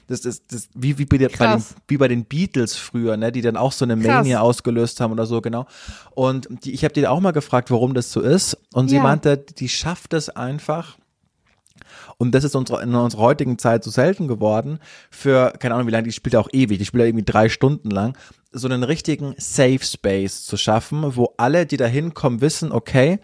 das 0.08 0.22
ist 0.24 0.54
das, 0.54 0.70
wie, 0.74 0.98
wie, 0.98 1.06
bei, 1.06 1.18
den, 1.18 1.30
wie 1.90 1.98
bei 1.98 2.08
den 2.08 2.24
Beatles 2.24 2.78
früher, 2.78 3.18
ne, 3.18 3.32
die 3.34 3.42
dann 3.42 3.58
auch 3.58 3.74
so 3.74 3.84
eine 3.84 3.98
Krass. 3.98 4.08
Mania 4.08 4.40
ausgelöst 4.40 5.02
haben 5.02 5.12
oder 5.12 5.26
so, 5.26 5.42
genau. 5.42 5.66
Und 6.12 6.48
die, 6.64 6.74
ich 6.74 6.84
habe 6.86 6.94
die 6.94 7.06
auch 7.06 7.20
mal 7.20 7.32
gefragt, 7.32 7.70
warum 7.70 7.94
das 7.94 8.12
so 8.12 8.22
ist. 8.22 8.58
Und 8.74 8.88
sie 8.88 8.96
Ja. 8.98 9.04
meinte, 9.04 9.38
die 9.38 9.68
schafft 9.68 10.14
es 10.14 10.30
einfach, 10.30 10.98
und 12.18 12.34
das 12.34 12.44
ist 12.44 12.56
unsere, 12.56 12.82
in 12.82 12.94
unserer 12.96 13.22
heutigen 13.22 13.58
Zeit 13.60 13.84
so 13.84 13.92
selten 13.92 14.28
geworden, 14.28 14.80
für, 15.12 15.54
keine 15.60 15.76
Ahnung, 15.76 15.88
wie 15.88 15.92
lange, 15.92 16.08
die 16.08 16.12
spielt 16.12 16.34
ja 16.34 16.40
auch 16.40 16.50
ewig, 16.52 16.80
die 16.80 16.86
spielt 16.86 17.02
ja 17.02 17.08
irgendwie 17.08 17.26
drei 17.26 17.50
Stunden 17.50 17.92
lang, 17.92 18.18
so 18.52 18.68
einen 18.68 18.84
richtigen 18.84 19.36
Safe 19.38 19.84
Space 19.84 20.44
zu 20.46 20.58
schaffen, 20.58 21.16
wo 21.16 21.34
alle, 21.38 21.66
die 21.66 21.78
da 21.78 21.86
hinkommen, 21.86 22.42
wissen, 22.42 22.72
okay, 22.72 23.20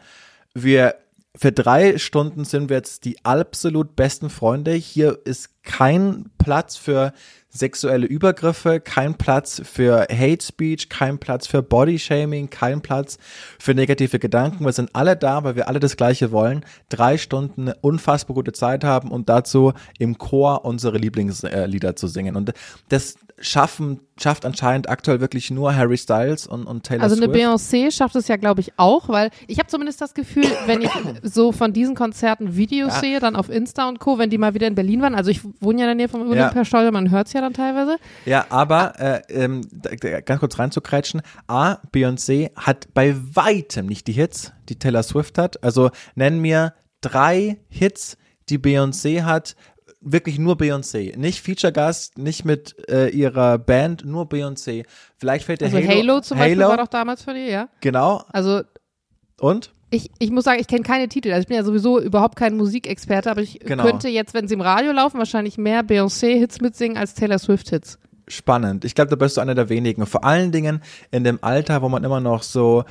wir, 0.53 0.95
für 1.35 1.51
drei 1.51 1.97
Stunden 1.97 2.45
sind 2.45 2.69
wir 2.69 2.77
jetzt 2.77 3.05
die 3.05 3.23
absolut 3.25 3.95
besten 3.95 4.29
Freunde. 4.29 4.73
Hier 4.73 5.19
ist 5.25 5.63
kein 5.63 6.29
Platz 6.37 6.75
für 6.75 7.13
sexuelle 7.53 8.07
Übergriffe, 8.07 8.79
kein 8.79 9.15
Platz 9.15 9.61
für 9.63 10.07
Hate 10.11 10.43
Speech, 10.43 10.89
kein 10.89 11.19
Platz 11.19 11.45
für 11.45 11.61
Body 11.61 11.99
Shaming, 11.99 12.49
kein 12.49 12.81
Platz 12.81 13.17
für 13.59 13.75
negative 13.75 14.17
Gedanken. 14.17 14.65
Wir 14.65 14.73
sind 14.73 14.89
alle 14.93 15.15
da, 15.15 15.43
weil 15.43 15.55
wir 15.55 15.67
alle 15.67 15.79
das 15.79 15.95
Gleiche 15.95 16.31
wollen. 16.31 16.65
Drei 16.89 17.17
Stunden 17.17 17.71
unfassbar 17.81 18.33
gute 18.33 18.53
Zeit 18.53 18.83
haben 18.83 19.11
und 19.11 19.29
dazu 19.29 19.73
im 19.99 20.17
Chor 20.17 20.65
unsere 20.65 20.97
Lieblingslieder 20.97 21.95
zu 21.95 22.07
singen. 22.07 22.35
Und 22.35 22.53
das 22.89 23.15
schaffen, 23.39 23.99
schafft 24.19 24.45
anscheinend 24.45 24.89
aktuell 24.89 25.19
wirklich 25.19 25.49
nur 25.49 25.75
Harry 25.75 25.97
Styles 25.97 26.45
und, 26.45 26.65
und 26.65 26.83
Taylor 26.83 27.03
Also 27.03 27.15
eine 27.15 27.25
Swift. 27.25 27.39
Beyoncé 27.39 27.91
schafft 27.91 28.15
es 28.15 28.27
ja, 28.27 28.35
glaube 28.35 28.61
ich, 28.61 28.73
auch, 28.77 29.09
weil 29.09 29.31
ich 29.47 29.57
habe 29.59 29.67
zumindest 29.67 30.01
das 30.01 30.13
Gefühl, 30.13 30.45
wenn 30.67 30.81
ich 30.81 30.91
so 31.23 31.51
von 31.51 31.73
diesen 31.73 31.95
Konzerten 31.95 32.55
Videos 32.55 32.93
Ja. 32.93 32.99
sehe, 32.99 33.19
dann 33.19 33.35
auf 33.35 33.49
Insta 33.49 33.87
und 33.89 33.99
Co., 33.99 34.17
wenn 34.19 34.29
die 34.29 34.37
mal 34.37 34.53
wieder 34.53 34.67
in 34.67 34.75
Berlin 34.75 35.01
waren, 35.01 35.15
also 35.15 35.31
ich 35.31 35.41
wohne 35.59 35.79
ja 35.79 35.85
in 35.85 35.89
der 35.89 35.95
Nähe 35.95 36.09
vom 36.09 36.21
Olympiastadion, 36.29 36.93
man 36.93 37.09
hört 37.09 37.27
es 37.27 37.33
ja 37.33 37.41
dann 37.41 37.53
teilweise. 37.53 37.97
Ja, 38.25 38.45
aber 38.49 38.99
äh, 38.99 39.21
ähm, 39.29 39.61
ganz 40.25 40.39
kurz 40.39 40.59
reinzukreitschen. 40.59 41.21
A, 41.47 41.77
Beyoncé 41.91 42.51
hat 42.55 42.93
bei 42.93 43.15
weitem 43.33 43.87
nicht 43.87 44.07
die 44.07 44.13
Hits, 44.13 44.51
die 44.69 44.77
Taylor 44.77 45.03
Swift 45.03 45.37
hat. 45.37 45.63
Also 45.63 45.89
nenn 46.15 46.39
mir 46.39 46.73
drei 47.01 47.57
Hits, 47.69 48.17
die 48.49 48.59
Beyoncé 48.59 49.23
hat. 49.23 49.55
Wirklich 50.05 50.37
nur 50.37 50.55
Beyoncé. 50.55 51.17
Nicht 51.17 51.41
Feature-Gast, 51.41 52.17
nicht 52.17 52.43
mit 52.45 52.75
äh, 52.89 53.09
ihrer 53.09 53.57
Band, 53.57 54.03
nur 54.05 54.25
Beyoncé. 54.25 54.85
Vielleicht 55.17 55.45
fällt 55.45 55.61
der 55.61 55.67
Also 55.73 55.77
Halo, 55.77 55.89
Halo, 56.13 56.21
zum 56.21 56.37
Beispiel 56.37 56.59
Halo, 56.61 56.69
war 56.71 56.77
doch 56.77 56.87
damals 56.89 57.23
für 57.23 57.33
die, 57.33 57.49
ja. 57.49 57.69
genau. 57.81 58.23
Also 58.31 58.61
Und? 59.39 59.73
ich, 59.91 60.09
ich 60.19 60.31
muss 60.31 60.43
sagen, 60.45 60.59
ich 60.59 60.67
kenne 60.67 60.81
keine 60.81 61.07
Titel. 61.07 61.29
Also 61.31 61.41
ich 61.41 61.47
bin 61.47 61.55
ja 61.57 61.63
sowieso 61.63 62.01
überhaupt 62.01 62.35
kein 62.35 62.57
Musikexperte, 62.57 63.29
aber 63.29 63.41
ich 63.41 63.59
Genau. 63.59 63.83
könnte 63.83 64.09
jetzt, 64.09 64.33
wenn 64.33 64.47
sie 64.47 64.55
im 64.55 64.61
Radio 64.61 64.91
laufen, 64.91 65.19
wahrscheinlich 65.19 65.57
mehr 65.57 65.83
Beyoncé-Hits 65.83 66.61
mitsingen 66.61 66.97
als 66.97 67.13
Taylor 67.13 67.37
Swift-Hits. 67.39 67.99
spannend. 68.27 68.85
Ich 68.85 68.95
glaube, 68.95 69.09
da 69.09 69.15
bist 69.17 69.35
du 69.37 69.41
einer 69.41 69.53
der 69.53 69.67
wenigen. 69.69 70.05
Vor 70.05 70.23
allen 70.23 70.51
Dingen 70.53 70.81
in 71.11 71.23
dem 71.25 71.39
Alter, 71.43 71.81
wo 71.81 71.89
man 71.89 72.03
immer 72.05 72.21
noch 72.21 72.41
so 72.41 72.85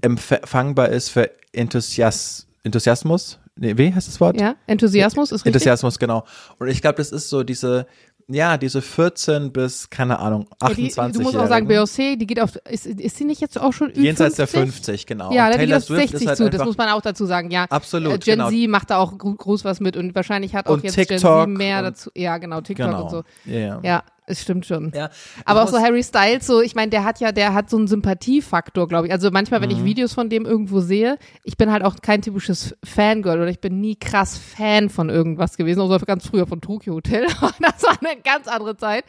empfangbar 0.00 0.88
ist 0.90 1.08
für 1.10 1.28
Enthusias 1.52 2.46
Enthusiasmus. 2.62 3.39
Nee, 3.62 3.76
wie 3.76 3.92
heißt 3.94 4.08
das 4.08 4.18
Wort? 4.20 4.40
Ja, 4.40 4.54
Enthusiasmus 4.66 5.30
ist 5.32 5.44
richtig. 5.44 5.54
Enthusiasmus, 5.54 5.98
genau. 5.98 6.24
Und 6.58 6.68
ich 6.68 6.80
glaube, 6.80 6.96
das 6.96 7.12
ist 7.12 7.28
so 7.28 7.42
diese, 7.42 7.86
ja, 8.26 8.56
diese 8.56 8.80
14 8.80 9.52
bis, 9.52 9.90
keine 9.90 10.18
Ahnung, 10.18 10.46
Ja, 10.62 10.68
die, 10.68 10.86
28 10.86 11.12
du 11.18 11.22
musst 11.22 11.36
auch 11.36 11.46
sagen, 11.46 11.68
Beyoncé, 11.68 12.16
die 12.16 12.26
geht 12.26 12.40
auf, 12.40 12.56
ist, 12.70 12.86
ist 12.86 13.16
sie 13.18 13.24
nicht 13.24 13.42
jetzt 13.42 13.60
auch 13.60 13.72
schon 13.74 13.90
über 13.90 14.00
Jenseits 14.00 14.36
50? 14.36 14.52
der 14.54 14.62
50, 14.66 15.06
genau. 15.06 15.32
Ja, 15.32 15.46
Und 15.48 15.54
da 15.56 15.64
geht 15.66 15.74
auf 15.74 15.84
Swift 15.84 16.00
60 16.12 16.20
ist 16.22 16.26
halt 16.28 16.36
zu, 16.38 16.48
das 16.48 16.64
muss 16.64 16.78
man 16.78 16.88
auch 16.88 17.02
dazu 17.02 17.26
sagen, 17.26 17.50
ja. 17.50 17.66
Absolut, 17.68 18.14
Äh, 18.14 18.18
Gen 18.18 18.38
genau. 18.38 18.48
Z 18.50 18.68
macht 18.70 18.88
da 18.90 18.96
auch 18.96 19.18
gro- 19.18 19.34
groß 19.34 19.64
was 19.66 19.80
mit 19.80 19.94
und 19.96 20.14
wahrscheinlich 20.14 20.54
hat 20.54 20.66
auch 20.66 20.72
Und 20.72 20.84
jetzt 20.84 20.96
Gen 20.96 21.06
TikTok 21.06 21.46
Z 21.48 21.48
mehr 21.50 21.82
dazu, 21.82 22.10
ja 22.16 22.38
genau, 22.38 22.62
TikTok 22.62 22.86
genau. 22.86 23.02
und 23.04 23.10
so. 23.10 23.22
Ja, 23.44 23.78
ja. 23.82 24.02
Es 24.30 24.42
stimmt 24.42 24.64
schon. 24.66 24.92
Ja, 24.94 25.10
Aber 25.44 25.62
auch 25.64 25.68
so 25.68 25.78
Harry 25.78 26.02
Styles, 26.02 26.46
so, 26.46 26.60
ich 26.62 26.74
meine, 26.74 26.90
der 26.90 27.04
hat 27.04 27.20
ja, 27.20 27.32
der 27.32 27.52
hat 27.52 27.68
so 27.68 27.76
einen 27.76 27.88
Sympathiefaktor, 27.88 28.86
glaube 28.88 29.08
ich. 29.08 29.12
Also 29.12 29.30
manchmal, 29.30 29.60
Mhm. 29.60 29.64
wenn 29.64 29.70
ich 29.72 29.84
Videos 29.84 30.12
von 30.14 30.30
dem 30.30 30.46
irgendwo 30.46 30.80
sehe, 30.80 31.18
ich 31.44 31.56
bin 31.56 31.70
halt 31.72 31.82
auch 31.84 31.96
kein 32.00 32.22
typisches 32.22 32.76
Fangirl 32.84 33.38
oder 33.40 33.48
ich 33.50 33.60
bin 33.60 33.80
nie 33.80 33.96
krass 33.96 34.38
Fan 34.38 34.88
von 34.88 35.10
irgendwas 35.10 35.56
gewesen, 35.56 35.80
außer 35.80 35.98
ganz 36.06 36.26
früher 36.26 36.46
von 36.46 36.60
Tokyo 36.60 36.94
Hotel. 36.94 37.26
das 37.60 37.82
war 37.82 37.98
eine 38.00 38.20
ganz 38.22 38.46
andere 38.48 38.76
Zeit. 38.76 39.04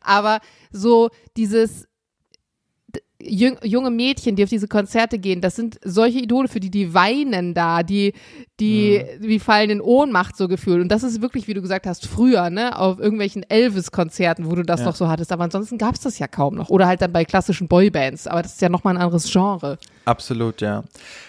Aber 0.00 0.38
so 0.70 1.10
dieses 1.36 1.86
junge 3.22 3.90
Mädchen, 3.90 4.36
die 4.36 4.42
auf 4.44 4.48
diese 4.48 4.68
Konzerte 4.68 5.18
gehen, 5.18 5.40
das 5.40 5.56
sind 5.56 5.78
solche 5.84 6.18
Idole, 6.18 6.48
für 6.48 6.60
die 6.60 6.70
die 6.70 6.94
weinen 6.94 7.54
da, 7.54 7.82
die, 7.82 8.14
die, 8.58 9.02
Mhm. 9.20 9.22
die 9.28 9.38
fallen 9.38 9.70
in 9.70 9.80
Ohnmacht 9.80 10.36
so 10.36 10.48
gefühlt. 10.48 10.80
Und 10.80 10.88
das 10.88 11.02
ist 11.02 11.20
wirklich, 11.22 11.46
wie 11.48 11.54
du 11.54 11.60
gesagt 11.62 11.86
hast, 11.86 12.06
früher, 12.06 12.50
ne, 12.50 12.78
auf 12.78 12.98
irgendwelchen 12.98 13.42
Elvis-Konzerten, 13.48 14.50
wo 14.50 14.54
du 14.54 14.62
das 14.62 14.80
Ja. 14.80 14.86
noch 14.86 14.96
so 14.96 15.08
hattest. 15.08 15.32
Aber 15.32 15.44
ansonsten 15.44 15.78
gab 15.78 15.94
es 15.94 16.00
das 16.00 16.18
ja 16.18 16.28
kaum 16.28 16.54
noch. 16.54 16.68
Oder 16.70 16.86
halt 16.86 17.02
dann 17.02 17.12
bei 17.12 17.24
klassischen 17.24 17.68
Boybands. 17.68 18.26
Aber 18.26 18.42
das 18.42 18.52
ist 18.54 18.60
ja 18.62 18.68
nochmal 18.68 18.96
ein 18.96 19.02
anderes 19.02 19.30
Genre. 19.30 19.78
Absolut, 20.04 20.60
ja. 20.60 20.84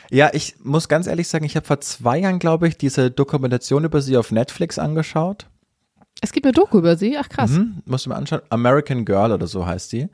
Ja, 0.09 0.29
ich 0.33 0.55
muss 0.63 0.87
ganz 0.89 1.07
ehrlich 1.07 1.27
sagen, 1.27 1.45
ich 1.45 1.55
habe 1.55 1.65
vor 1.65 1.79
zwei 1.81 2.19
Jahren, 2.19 2.39
glaube 2.39 2.67
ich, 2.67 2.77
diese 2.77 3.11
Dokumentation 3.11 3.83
über 3.85 4.01
sie 4.01 4.17
auf 4.17 4.31
Netflix 4.31 4.77
angeschaut. 4.79 5.47
Es 6.23 6.31
gibt 6.33 6.45
eine 6.45 6.53
Doku 6.53 6.77
über 6.77 6.97
sie. 6.97 7.17
Ach 7.17 7.29
krass. 7.29 7.51
Mhm, 7.51 7.81
musst 7.85 8.05
du 8.05 8.09
mal 8.09 8.17
anschauen. 8.17 8.41
American 8.49 9.05
Girl 9.05 9.31
oder 9.31 9.47
so 9.47 9.65
heißt 9.65 9.91
die. 9.93 10.07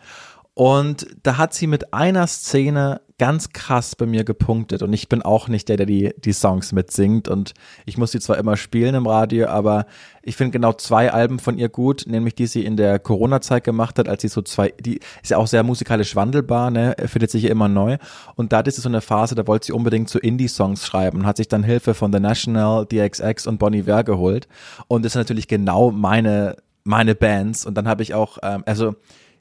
Und 0.58 1.06
da 1.22 1.38
hat 1.38 1.54
sie 1.54 1.68
mit 1.68 1.94
einer 1.94 2.26
Szene 2.26 3.02
ganz 3.20 3.50
krass 3.50 3.96
bei 3.96 4.08
mir 4.08 4.24
gepunktet. 4.24 4.82
Und 4.82 4.92
ich 4.92 5.08
bin 5.08 5.22
auch 5.22 5.50
nicht 5.50 5.70
der, 5.70 5.78
der 5.78 5.86
die, 5.86 6.16
die 6.18 6.34
Songs 6.34 6.72
mitsingt. 6.72 7.28
Und 7.28 7.54
ich 7.86 8.00
muss 8.00 8.12
sie 8.12 8.20
zwar 8.20 8.40
immer 8.40 8.58
spielen 8.58 8.96
im 8.96 9.06
Radio, 9.06 9.50
aber 9.50 9.86
ich 10.24 10.36
finde 10.36 10.54
genau 10.54 10.74
zwei 10.74 11.14
Alben 11.14 11.38
von 11.38 11.60
ihr 11.60 11.70
gut, 11.70 12.06
nämlich 12.08 12.34
die 12.34 12.48
sie 12.48 12.66
in 12.66 12.76
der 12.76 12.98
Corona-Zeit 12.98 13.66
gemacht 13.66 14.00
hat, 14.00 14.10
als 14.10 14.24
sie 14.24 14.30
so 14.30 14.42
zwei, 14.42 14.74
die 14.80 15.00
ist 15.22 15.30
ja 15.30 15.38
auch 15.38 15.46
sehr 15.46 15.62
musikalisch 15.62 16.16
wandelbar, 16.16 16.72
ne, 16.72 16.96
findet 17.06 17.30
sich 17.30 17.44
immer 17.44 17.68
neu. 17.68 17.98
Und 18.34 18.52
da 18.52 18.58
hatte 18.58 18.72
sie 18.72 18.82
so 18.82 18.90
eine 18.90 19.02
Phase, 19.02 19.36
da 19.36 19.46
wollte 19.46 19.68
sie 19.68 19.74
unbedingt 19.74 20.10
so 20.10 20.18
Indie-Songs 20.18 20.88
schreiben 20.88 21.20
und 21.20 21.26
hat 21.28 21.38
sich 21.38 21.50
dann 21.50 21.62
Hilfe 21.62 21.94
von 21.94 22.12
The 22.12 22.20
National, 22.20 22.88
DXX 22.88 23.46
und 23.46 23.60
Bon 23.60 23.74
Iver 23.76 24.04
geholt. 24.04 24.48
Und 24.88 25.06
das 25.06 25.14
sind 25.14 25.20
natürlich 25.20 25.48
genau 25.48 25.92
meine, 25.92 26.56
meine 26.84 27.14
Bands. 27.14 27.64
Und 27.64 27.76
dann 27.76 27.88
habe 27.88 28.02
ich 28.02 28.16
auch, 28.16 28.40
ähm, 28.42 28.64
also 28.66 28.96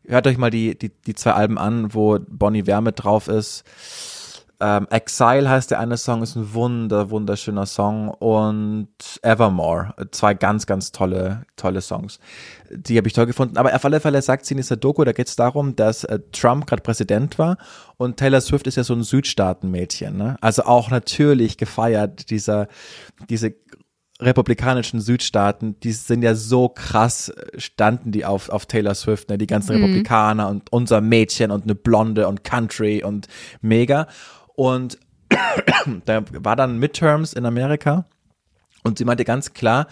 hört 0.08 0.26
euch 0.26 0.38
mal 0.38 0.50
die, 0.50 0.78
die, 0.78 0.90
die 0.90 1.14
zwei 1.14 1.32
Alben 1.32 1.58
an, 1.58 1.94
wo 1.94 2.18
Bonnie 2.28 2.62
mit 2.80 3.02
drauf 3.02 3.28
ist. 3.28 3.64
Ähm, 4.58 4.86
Exile 4.88 5.50
heißt 5.50 5.70
der 5.70 5.80
eine 5.80 5.98
Song, 5.98 6.22
ist 6.22 6.34
ein 6.34 6.54
wunder, 6.54 7.10
wunderschöner 7.10 7.66
Song 7.66 8.08
und 8.08 8.88
Evermore, 9.20 9.94
zwei 10.12 10.32
ganz, 10.32 10.64
ganz 10.64 10.92
tolle, 10.92 11.44
tolle 11.56 11.82
Songs. 11.82 12.18
Die 12.70 12.96
habe 12.96 13.06
ich 13.06 13.12
toll 13.12 13.26
gefunden. 13.26 13.58
Aber 13.58 13.74
auf 13.74 13.84
alle 13.84 14.00
Fälle 14.00 14.22
sagt 14.22 14.46
sie 14.46 14.54
in 14.54 14.56
dieser 14.56 14.76
Doku, 14.76 15.04
da 15.04 15.12
geht 15.12 15.28
es 15.28 15.36
darum, 15.36 15.76
dass 15.76 16.04
äh, 16.04 16.20
Trump 16.32 16.66
gerade 16.66 16.82
Präsident 16.82 17.38
war 17.38 17.58
und 17.98 18.16
Taylor 18.16 18.40
Swift 18.40 18.66
ist 18.66 18.76
ja 18.76 18.84
so 18.84 18.94
ein 18.94 19.02
Südstaatenmädchen, 19.02 20.16
ne? 20.16 20.38
Also 20.40 20.62
auch 20.62 20.90
natürlich 20.90 21.58
gefeiert, 21.58 22.30
dieser, 22.30 22.68
diese 23.28 23.54
republikanischen 24.20 25.00
Südstaaten, 25.00 25.78
die 25.80 25.92
sind 25.92 26.22
ja 26.22 26.34
so 26.34 26.68
krass, 26.68 27.28
äh, 27.28 27.60
standen 27.60 28.12
die 28.12 28.24
auf, 28.24 28.48
auf 28.48 28.66
Taylor 28.66 28.94
Swift, 28.94 29.28
ne? 29.28 29.38
die 29.38 29.46
ganzen 29.46 29.72
Republikaner 29.76 30.48
und 30.48 30.72
unser 30.72 31.00
Mädchen 31.00 31.50
und 31.50 31.64
eine 31.64 31.74
Blonde 31.74 32.28
und 32.28 32.44
Country 32.44 33.02
und 33.02 33.28
mega. 33.60 34.06
Und 34.54 34.98
da 36.06 36.22
war 36.32 36.56
dann 36.56 36.78
Midterms 36.78 37.32
in 37.32 37.44
Amerika 37.44 38.06
und 38.84 38.98
sie 38.98 39.04
meinte 39.04 39.24
ganz 39.24 39.52
klar, 39.52 39.86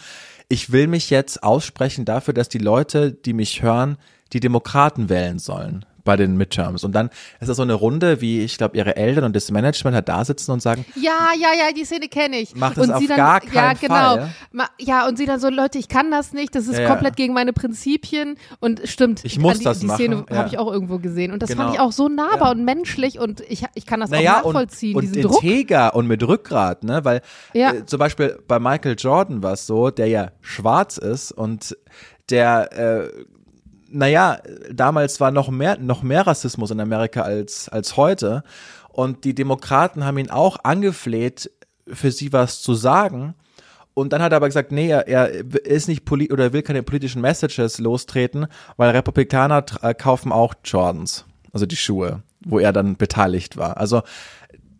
ich 0.48 0.72
will 0.72 0.86
mich 0.86 1.10
jetzt 1.10 1.42
aussprechen 1.42 2.04
dafür, 2.04 2.34
dass 2.34 2.48
die 2.48 2.58
Leute, 2.58 3.12
die 3.12 3.32
mich 3.32 3.62
hören, 3.62 3.96
die 4.32 4.40
Demokraten 4.40 5.08
wählen 5.08 5.38
sollen 5.38 5.84
bei 6.04 6.16
den 6.16 6.36
Midterms. 6.36 6.84
Und 6.84 6.92
dann 6.92 7.08
ist 7.40 7.48
das 7.48 7.56
so 7.56 7.62
eine 7.62 7.74
Runde, 7.74 8.20
wie 8.20 8.42
ich 8.42 8.58
glaube, 8.58 8.76
ihre 8.76 8.96
Eltern 8.96 9.24
und 9.24 9.34
das 9.34 9.50
Management 9.50 9.94
halt 9.94 10.08
da 10.08 10.24
sitzen 10.24 10.50
und 10.52 10.60
sagen, 10.60 10.84
Ja, 10.96 11.30
ja, 11.38 11.48
ja, 11.58 11.72
die 11.74 11.84
Szene 11.84 12.08
kenne 12.08 12.36
ich. 12.38 12.54
Mach 12.54 12.74
das 12.74 12.86
und 12.86 12.92
auf 12.92 13.00
sie 13.00 13.06
dann, 13.06 13.16
gar 13.16 13.42
Ja, 13.52 13.74
keinen 13.74 13.80
genau. 13.80 13.94
Fall. 13.94 14.28
Ma- 14.52 14.68
Ja, 14.78 15.08
und 15.08 15.16
sie 15.16 15.26
dann 15.26 15.40
so, 15.40 15.48
Leute, 15.48 15.78
ich 15.78 15.88
kann 15.88 16.10
das 16.10 16.32
nicht, 16.32 16.54
das 16.54 16.66
ist 16.66 16.74
Ja, 16.76 16.82
ja. 16.82 16.88
komplett 16.90 17.16
gegen 17.16 17.32
meine 17.34 17.52
Prinzipien. 17.52 18.36
Und 18.60 18.82
stimmt, 18.84 19.24
Ich 19.24 19.38
muss 19.38 19.58
die, 19.58 19.64
das 19.64 19.80
die 19.80 19.88
Szene 19.88 20.16
machen, 20.16 20.26
ja. 20.30 20.36
habe 20.36 20.48
ich 20.48 20.58
auch 20.58 20.70
irgendwo 20.72 20.98
gesehen. 20.98 21.32
Und 21.32 21.42
das 21.42 21.50
Genau. 21.50 21.62
fand 21.64 21.74
ich 21.74 21.80
auch 21.80 21.92
so 21.92 22.08
nahbar 22.08 22.48
Ja. 22.48 22.50
und 22.52 22.64
menschlich 22.64 23.18
und 23.18 23.40
ich, 23.48 23.64
ich 23.74 23.86
kann 23.86 24.00
das 24.00 24.10
naja, 24.10 24.40
auch 24.42 24.52
nachvollziehen, 24.52 24.96
und, 24.96 25.02
diesen 25.02 25.24
und 25.24 25.32
Druck. 25.32 25.42
integer 25.42 25.94
und 25.94 26.06
mit 26.06 26.22
Rückgrat, 26.26 26.84
ne? 26.84 27.04
Weil 27.04 27.22
Ja. 27.54 27.72
äh, 27.72 27.86
zum 27.86 27.98
Beispiel 27.98 28.38
bei 28.46 28.58
Michael 28.58 28.96
Jordan 28.98 29.42
war 29.42 29.54
es 29.54 29.66
so, 29.66 29.90
der 29.90 30.08
ja 30.08 30.28
schwarz 30.42 30.98
ist 30.98 31.32
und 31.32 31.76
der, 32.30 32.72
äh, 32.72 33.08
naja, 33.94 34.38
damals 34.72 35.20
war 35.20 35.30
noch 35.30 35.48
mehr, 35.50 35.78
noch 35.78 36.02
mehr 36.02 36.26
Rassismus 36.26 36.70
in 36.70 36.80
Amerika 36.80 37.22
als, 37.22 37.68
als 37.68 37.96
heute. 37.96 38.42
Und 38.88 39.24
die 39.24 39.34
Demokraten 39.34 40.04
haben 40.04 40.18
ihn 40.18 40.30
auch 40.30 40.58
angefleht, 40.64 41.50
für 41.86 42.10
sie 42.10 42.32
was 42.32 42.60
zu 42.60 42.74
sagen. 42.74 43.34
Und 43.94 44.12
dann 44.12 44.20
hat 44.22 44.32
er 44.32 44.36
aber 44.36 44.48
gesagt, 44.48 44.72
nee, 44.72 44.88
er, 44.90 45.06
er 45.06 45.28
ist 45.64 45.86
nicht 45.86 46.04
poli 46.04 46.32
oder 46.32 46.52
will 46.52 46.62
keine 46.62 46.82
politischen 46.82 47.20
Messages 47.20 47.78
lostreten, 47.78 48.46
weil 48.76 48.90
Republikaner 48.90 49.64
äh, 49.82 49.94
kaufen 49.94 50.32
auch 50.32 50.54
Jordans, 50.64 51.24
also 51.52 51.64
die 51.64 51.76
Schuhe, 51.76 52.22
wo 52.44 52.58
er 52.58 52.72
dann 52.72 52.96
beteiligt 52.96 53.56
war. 53.56 53.76
Also 53.76 54.02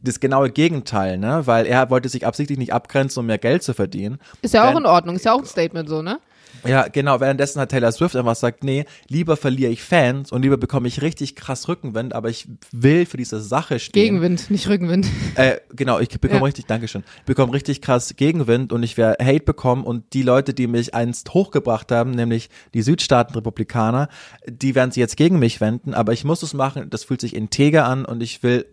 das 0.02 0.18
genaue 0.18 0.50
Gegenteil, 0.50 1.16
ne? 1.18 1.46
Weil 1.46 1.66
er 1.66 1.88
wollte 1.90 2.08
sich 2.08 2.26
absichtlich 2.26 2.58
nicht 2.58 2.72
abgrenzen, 2.72 3.20
um 3.20 3.26
mehr 3.26 3.38
Geld 3.38 3.62
zu 3.62 3.72
verdienen. 3.72 4.18
Ist 4.42 4.54
ja 4.54 4.64
auch 4.64 4.70
Wenn- 4.70 4.78
in 4.78 4.86
Ordnung, 4.86 5.14
ist 5.16 5.24
ja 5.24 5.32
auch 5.32 5.38
ein 5.38 5.46
Statement 5.46 5.88
so, 5.88 6.02
ne? 6.02 6.18
Ja, 6.66 6.88
genau. 6.88 7.20
Währenddessen 7.20 7.60
hat 7.60 7.70
Taylor 7.70 7.92
Swift 7.92 8.16
einfach 8.16 8.32
gesagt, 8.34 8.64
nee, 8.64 8.84
lieber 9.08 9.36
verliere 9.36 9.70
ich 9.70 9.82
Fans 9.82 10.32
und 10.32 10.42
lieber 10.42 10.56
bekomme 10.56 10.88
ich 10.88 11.02
richtig 11.02 11.36
krass 11.36 11.68
Rückenwind, 11.68 12.14
aber 12.14 12.30
ich 12.30 12.48
will 12.72 13.06
für 13.06 13.16
diese 13.16 13.40
Sache 13.40 13.78
stehen. 13.78 14.02
Gegenwind, 14.02 14.50
nicht 14.50 14.68
Rückenwind. 14.68 15.06
Äh, 15.36 15.56
genau, 15.74 15.98
ich 15.98 16.08
bekomme 16.08 16.40
Ja. 16.40 16.44
richtig, 16.46 16.66
Dankeschön, 16.66 17.02
bekomme 17.26 17.52
richtig 17.52 17.82
krass 17.82 18.14
Gegenwind 18.16 18.72
und 18.72 18.84
ich 18.84 18.96
werde 18.96 19.24
Hate 19.24 19.40
bekommen 19.40 19.82
und 19.82 20.12
die 20.12 20.22
Leute, 20.22 20.54
die 20.54 20.68
mich 20.68 20.94
einst 20.94 21.34
hochgebracht 21.34 21.90
haben, 21.90 22.12
nämlich 22.12 22.50
die 22.72 22.82
Südstaaten-Republikaner, 22.82 24.08
die 24.46 24.74
werden 24.76 24.92
sich 24.92 25.00
jetzt 25.00 25.16
gegen 25.16 25.38
mich 25.40 25.60
wenden, 25.60 25.92
aber 25.92 26.12
ich 26.12 26.24
muss 26.24 26.42
es 26.44 26.54
machen, 26.54 26.88
das 26.88 27.02
fühlt 27.04 27.20
sich 27.20 27.34
integer 27.34 27.86
an 27.86 28.04
und 28.04 28.22
ich 28.22 28.42
will 28.42 28.66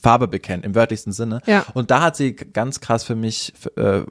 Farbe 0.00 0.26
bekennen, 0.28 0.64
im 0.64 0.74
wörtlichsten 0.74 1.12
Sinne. 1.12 1.40
Ja. 1.46 1.64
Und 1.74 1.90
da 1.90 2.02
hat 2.02 2.16
sie 2.16 2.34
ganz 2.34 2.80
krass 2.80 3.04
für 3.04 3.14
mich, 3.14 3.52
äh, 3.76 4.02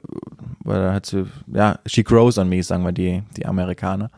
oder 0.64 0.92
hat 0.92 1.06
sie, 1.06 1.26
ja, 1.52 1.78
she 1.86 2.02
grows 2.02 2.38
on 2.38 2.48
me, 2.48 2.62
sagen 2.62 2.84
wir 2.84 2.92
die, 2.92 3.22
die 3.36 3.46
Amerikaner. 3.46 4.10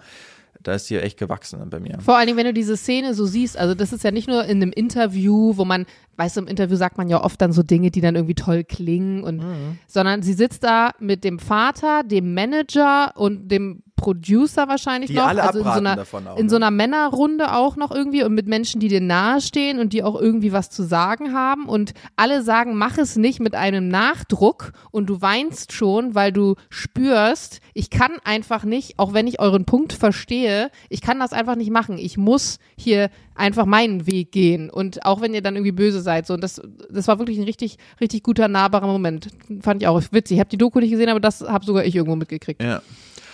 Da 0.62 0.72
ist 0.74 0.86
sie 0.86 0.96
echt 0.96 1.18
gewachsen 1.18 1.60
bei 1.68 1.78
mir. 1.78 1.98
Vor 2.00 2.16
allen 2.16 2.26
Dingen, 2.26 2.38
wenn 2.38 2.46
du 2.46 2.54
diese 2.54 2.76
Szene 2.76 3.12
so 3.12 3.26
siehst, 3.26 3.58
also 3.58 3.74
das 3.74 3.92
ist 3.92 4.02
ja 4.02 4.10
nicht 4.10 4.28
nur 4.28 4.44
in 4.44 4.62
einem 4.62 4.72
Interview, 4.72 5.52
wo 5.56 5.64
man, 5.66 5.84
weißt 6.16 6.37
du, 6.37 6.40
im 6.42 6.47
Interview 6.47 6.76
sagt 6.76 6.99
man 6.99 7.09
ja 7.09 7.23
oft 7.23 7.40
dann 7.40 7.52
so 7.52 7.62
Dinge, 7.62 7.90
die 7.90 8.00
dann 8.00 8.14
irgendwie 8.14 8.35
toll 8.35 8.64
klingen 8.64 9.25
und, 9.25 9.38
Mhm. 9.38 9.78
sondern 9.87 10.23
sie 10.23 10.33
sitzt 10.35 10.64
da 10.64 10.92
mit 10.99 11.25
dem 11.25 11.38
Vater, 11.38 12.02
dem 12.04 12.35
Manager 12.35 13.12
und 13.16 13.49
dem 13.50 13.83
Producer 13.97 14.68
wahrscheinlich 14.68 15.11
Die 15.12 15.16
noch, 15.16 15.28
alle 15.28 15.42
also 15.44 15.61
in 15.61 15.64
so 15.64 15.71
einer, 15.71 15.97
davon 15.97 16.26
auch, 16.26 16.37
in 16.37 16.47
ne? 16.47 16.50
so 16.50 16.56
einer 16.56 16.71
Männerrunde 16.73 17.54
auch 17.54 17.76
noch 17.76 17.90
irgendwie 17.90 18.25
und 18.25 18.35
mit 18.35 18.47
Menschen, 18.49 18.80
die 18.80 18.88
dir 18.88 19.00
nahestehen 19.00 19.78
und 19.78 19.92
die 19.92 20.02
auch 20.02 20.21
irgendwie 20.21 20.52
was 20.52 20.68
zu 20.68 20.83
sagen 20.83 21.33
haben 21.33 21.66
und 21.66 21.94
alle 22.16 22.42
sagen, 22.42 22.76
mach 22.76 22.99
es 22.99 23.16
nicht 23.16 23.40
mit 23.40 23.54
einem 23.54 23.88
Nachdruck 23.88 24.73
und 24.90 25.06
du 25.09 25.23
weinst 25.23 25.73
schon, 25.73 26.14
weil 26.14 26.33
du 26.33 26.56
spürst, 26.71 27.61
ich 27.73 27.88
kann 27.88 28.12
einfach 28.25 28.64
nicht, 28.64 28.99
auch 28.99 29.14
wenn 29.14 29.26
ich 29.26 29.40
euren 29.40 29.64
Punkt 29.64 29.92
verstehe, 29.92 30.71
ich 30.88 31.00
kann 31.00 31.18
das 31.18 31.33
einfach 31.33 31.56
nicht 31.56 31.71
machen. 31.71 31.97
Ich 31.97 32.16
muss 32.18 32.59
hier 32.76 33.11
einfach 33.37 33.64
meinen 33.64 34.06
Weg 34.06 34.33
gehen 34.33 34.71
und 34.71 35.06
auch 35.06 35.21
wenn 35.21 35.35
ihr 35.35 35.42
dann 35.42 35.54
irgendwie 35.56 35.73
böse 35.73 36.00
seid, 36.04 36.26
so 36.26 36.34
und 36.34 36.40
das, 36.42 36.62
das 36.90 37.08
war 37.08 37.18
wirklich 37.18 37.38
ein 37.38 37.44
richtig, 37.44 37.78
richtig 38.00 38.23
guter 38.23 38.46
nahbarer 38.49 38.87
Moment. 38.87 39.28
Fand 39.61 39.82
ich 39.82 39.88
auch 39.88 40.00
witzig. 40.12 40.37
Ich 40.37 40.40
habe 40.40 40.50
die 40.50 40.58
Doku 40.58 40.78
nicht 40.78 40.90
gesehen, 40.90 41.08
aber 41.08 41.20
das 41.20 41.40
habe 41.40 41.64
sogar 41.64 41.84
ich 41.84 41.96
irgendwo 41.96 42.16
mitgekriegt. 42.16 42.62
Ja. 42.62 42.82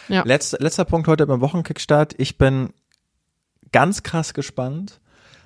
Ja. 0.09 0.23
Letzter, 0.25 0.59
letzter 0.61 0.85
Punkt 0.85 1.07
heute 1.07 1.27
beim 1.27 1.41
Wochenkickstart. 1.41 2.15
Ich 2.19 2.37
bin 2.37 2.71
ganz 3.71 4.03
krass 4.03 4.35
gespannt, 4.35 5.01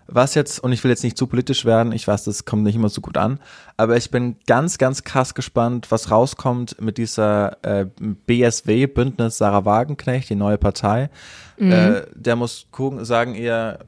was 0.06 0.34
jetzt, 0.34 0.58
und 0.60 0.72
ich 0.72 0.82
will 0.84 0.90
jetzt 0.90 1.02
nicht 1.02 1.16
zu 1.16 1.26
politisch 1.26 1.64
werden, 1.64 1.92
ich 1.92 2.06
weiß, 2.06 2.24
das 2.24 2.44
kommt 2.44 2.62
nicht 2.62 2.76
immer 2.76 2.88
so 2.88 3.00
gut 3.00 3.16
an, 3.16 3.40
aber 3.76 3.96
ich 3.96 4.10
bin 4.10 4.36
ganz, 4.46 4.78
ganz 4.78 5.02
krass 5.02 5.34
gespannt, 5.34 5.90
was 5.90 6.10
rauskommt 6.10 6.80
mit 6.80 6.98
dieser 6.98 7.62
äh, 7.64 7.86
BSW, 8.26 8.86
Bündnis 8.86 9.38
Sarah 9.38 9.64
Wagenknecht, 9.64 10.28
die 10.28 10.34
neue 10.34 10.58
Partei. 10.58 11.10
Äh, 11.56 12.02
der 12.14 12.36
muss 12.36 12.66
gucken, 12.70 13.04
sagen 13.04 13.34
ihr 13.34 13.78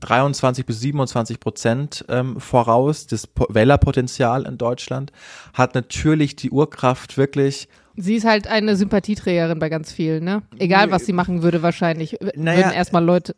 23 0.00 0.66
bis 0.66 0.80
27 0.80 1.40
Prozent 1.40 2.04
ähm, 2.08 2.40
voraus, 2.40 3.06
das 3.06 3.26
Po- 3.26 3.46
Wählerpotenzial 3.48 4.44
in 4.46 4.58
Deutschland, 4.58 5.12
hat 5.54 5.74
natürlich 5.74 6.36
die 6.36 6.50
Urkraft 6.50 7.16
wirklich 7.16 7.68
Sie 7.98 8.16
ist 8.16 8.26
halt 8.26 8.46
eine 8.46 8.76
Sympathieträgerin 8.76 9.58
bei 9.58 9.70
ganz 9.70 9.90
vielen, 9.90 10.22
ne? 10.22 10.42
Egal, 10.58 10.90
was 10.90 11.06
sie 11.06 11.14
machen 11.14 11.42
würde, 11.42 11.62
wahrscheinlich. 11.62 12.18
Naja, 12.34 12.66
würden 12.66 12.72
erstmal 12.74 13.02
Leute. 13.02 13.34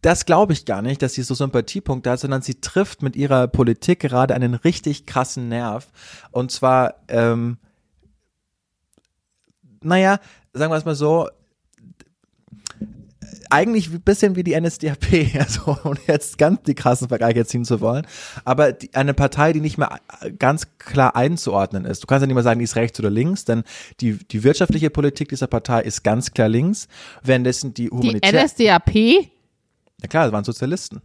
das 0.00 0.26
glaube 0.26 0.52
ich 0.52 0.64
gar 0.64 0.80
nicht, 0.80 1.02
dass 1.02 1.14
sie 1.14 1.22
so 1.24 1.34
Sympathiepunkte 1.34 2.08
hat, 2.10 2.20
sondern 2.20 2.42
sie 2.42 2.60
trifft 2.60 3.02
mit 3.02 3.16
ihrer 3.16 3.48
Politik 3.48 3.98
gerade 3.98 4.34
einen 4.36 4.54
richtig 4.54 5.06
krassen 5.06 5.48
Nerv. 5.48 5.88
Und 6.30 6.52
zwar, 6.52 6.94
ähm, 7.08 7.56
naja, 9.82 10.18
sagen 10.52 10.72
wir 10.72 10.76
es 10.76 10.84
mal 10.84 10.94
so, 10.94 11.28
eigentlich 13.52 13.90
ein 13.90 14.00
bisschen 14.00 14.34
wie 14.34 14.42
die 14.42 14.58
NSDAP, 14.58 15.36
also 15.38 15.76
um 15.84 15.96
jetzt 16.06 16.38
ganz 16.38 16.62
die 16.62 16.74
krassen 16.74 17.08
Vergleiche 17.08 17.44
ziehen 17.44 17.64
zu 17.64 17.80
wollen, 17.80 18.06
aber 18.44 18.72
die, 18.72 18.92
eine 18.94 19.14
Partei, 19.14 19.52
die 19.52 19.60
nicht 19.60 19.78
mehr 19.78 20.00
ganz 20.38 20.78
klar 20.78 21.14
einzuordnen 21.14 21.84
ist. 21.84 22.02
Du 22.02 22.06
kannst 22.06 22.22
ja 22.22 22.26
nicht 22.26 22.34
mehr 22.34 22.42
sagen, 22.42 22.58
die 22.58 22.64
ist 22.64 22.76
rechts 22.76 22.98
oder 22.98 23.10
links, 23.10 23.44
denn 23.44 23.62
die, 24.00 24.14
die 24.14 24.42
wirtschaftliche 24.42 24.90
Politik 24.90 25.28
dieser 25.28 25.46
Partei 25.46 25.82
ist 25.82 26.02
ganz 26.02 26.32
klar 26.32 26.48
links, 26.48 26.88
währenddessen 27.22 27.74
die 27.74 27.84
Die 27.84 27.90
humanitär... 27.90 28.44
NSDAP? 28.44 28.94
ja 28.94 30.08
klar, 30.08 30.24
das 30.24 30.32
waren 30.32 30.44
Sozialisten. 30.44 31.02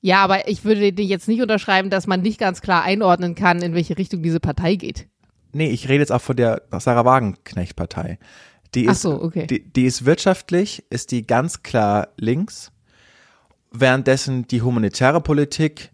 Ja, 0.00 0.22
aber 0.22 0.48
ich 0.48 0.64
würde 0.64 0.92
dir 0.92 1.04
jetzt 1.04 1.26
nicht 1.26 1.42
unterschreiben, 1.42 1.90
dass 1.90 2.06
man 2.06 2.22
nicht 2.22 2.38
ganz 2.38 2.60
klar 2.60 2.84
einordnen 2.84 3.34
kann, 3.34 3.62
in 3.62 3.74
welche 3.74 3.98
Richtung 3.98 4.22
diese 4.22 4.38
Partei 4.38 4.76
geht. 4.76 5.08
Nee, 5.52 5.70
ich 5.70 5.88
rede 5.88 6.00
jetzt 6.00 6.12
auch 6.12 6.20
von 6.20 6.36
der 6.36 6.62
Sarah 6.78 7.04
Wagenknecht-Partei. 7.04 8.18
Die 8.74 8.84
ist, 8.84 9.02
so, 9.02 9.22
okay. 9.22 9.46
die, 9.46 9.60
die 9.60 9.84
ist 9.84 10.04
wirtschaftlich, 10.04 10.84
ist 10.90 11.10
die 11.10 11.26
ganz 11.26 11.62
klar 11.62 12.08
links, 12.16 12.70
währenddessen 13.72 14.46
die 14.46 14.62
humanitäre 14.62 15.20
Politik 15.20 15.90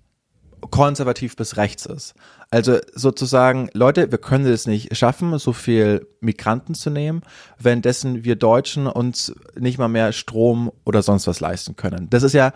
konservativ 0.70 1.36
bis 1.36 1.56
rechts 1.56 1.86
ist. 1.86 2.14
Also 2.50 2.78
sozusagen, 2.94 3.68
Leute, 3.72 4.10
wir 4.10 4.18
können 4.18 4.46
es 4.46 4.66
nicht 4.66 4.96
schaffen, 4.96 5.36
so 5.38 5.52
viel 5.52 6.06
Migranten 6.20 6.74
zu 6.74 6.90
nehmen, 6.90 7.22
währenddessen 7.58 8.24
wir 8.24 8.36
Deutschen 8.36 8.86
uns 8.86 9.34
nicht 9.58 9.78
mal 9.78 9.88
mehr 9.88 10.12
Strom 10.12 10.72
oder 10.84 11.02
sonst 11.02 11.26
was 11.26 11.40
leisten 11.40 11.76
können. 11.76 12.08
Das 12.10 12.22
ist 12.22 12.32
ja 12.32 12.52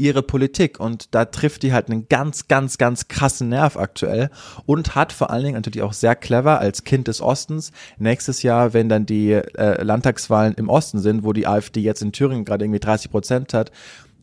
ihre 0.00 0.22
Politik 0.22 0.80
und 0.80 1.14
da 1.14 1.26
trifft 1.26 1.62
die 1.62 1.72
halt 1.72 1.90
einen 1.90 2.08
ganz, 2.08 2.48
ganz, 2.48 2.78
ganz 2.78 3.08
krassen 3.08 3.50
Nerv 3.50 3.76
aktuell 3.76 4.30
und 4.66 4.94
hat 4.94 5.12
vor 5.12 5.30
allen 5.30 5.44
Dingen 5.44 5.54
natürlich 5.54 5.82
auch 5.82 5.92
sehr 5.92 6.16
clever 6.16 6.58
als 6.58 6.84
Kind 6.84 7.06
des 7.06 7.20
Ostens 7.20 7.70
nächstes 7.98 8.42
Jahr, 8.42 8.72
wenn 8.72 8.88
dann 8.88 9.06
die 9.06 9.32
äh, 9.32 9.82
Landtagswahlen 9.82 10.54
im 10.54 10.68
Osten 10.68 10.98
sind, 10.98 11.22
wo 11.22 11.32
die 11.32 11.46
AfD 11.46 11.80
jetzt 11.80 12.02
in 12.02 12.12
Thüringen 12.12 12.44
gerade 12.44 12.64
irgendwie 12.64 12.80
30 12.80 13.10
Prozent 13.10 13.54
hat, 13.54 13.70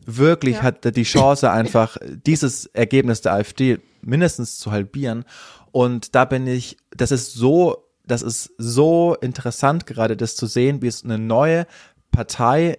wirklich 0.04 0.56
Ja. 0.56 0.62
hat 0.62 0.96
die 0.96 1.02
Chance 1.04 1.50
einfach 1.50 1.96
dieses 2.26 2.66
Ergebnis 2.66 3.20
der 3.20 3.34
AfD 3.34 3.78
mindestens 4.02 4.58
zu 4.58 4.72
halbieren 4.72 5.24
und 5.70 6.14
da 6.14 6.24
bin 6.24 6.46
ich, 6.46 6.76
das 6.96 7.10
ist 7.12 7.34
so, 7.34 7.84
das 8.06 8.22
ist 8.22 8.50
so 8.58 9.16
interessant 9.20 9.86
gerade 9.86 10.16
das 10.16 10.34
zu 10.34 10.46
sehen, 10.46 10.82
wie 10.82 10.86
es 10.88 11.04
eine 11.04 11.18
neue 11.18 11.66
Partei 12.10 12.78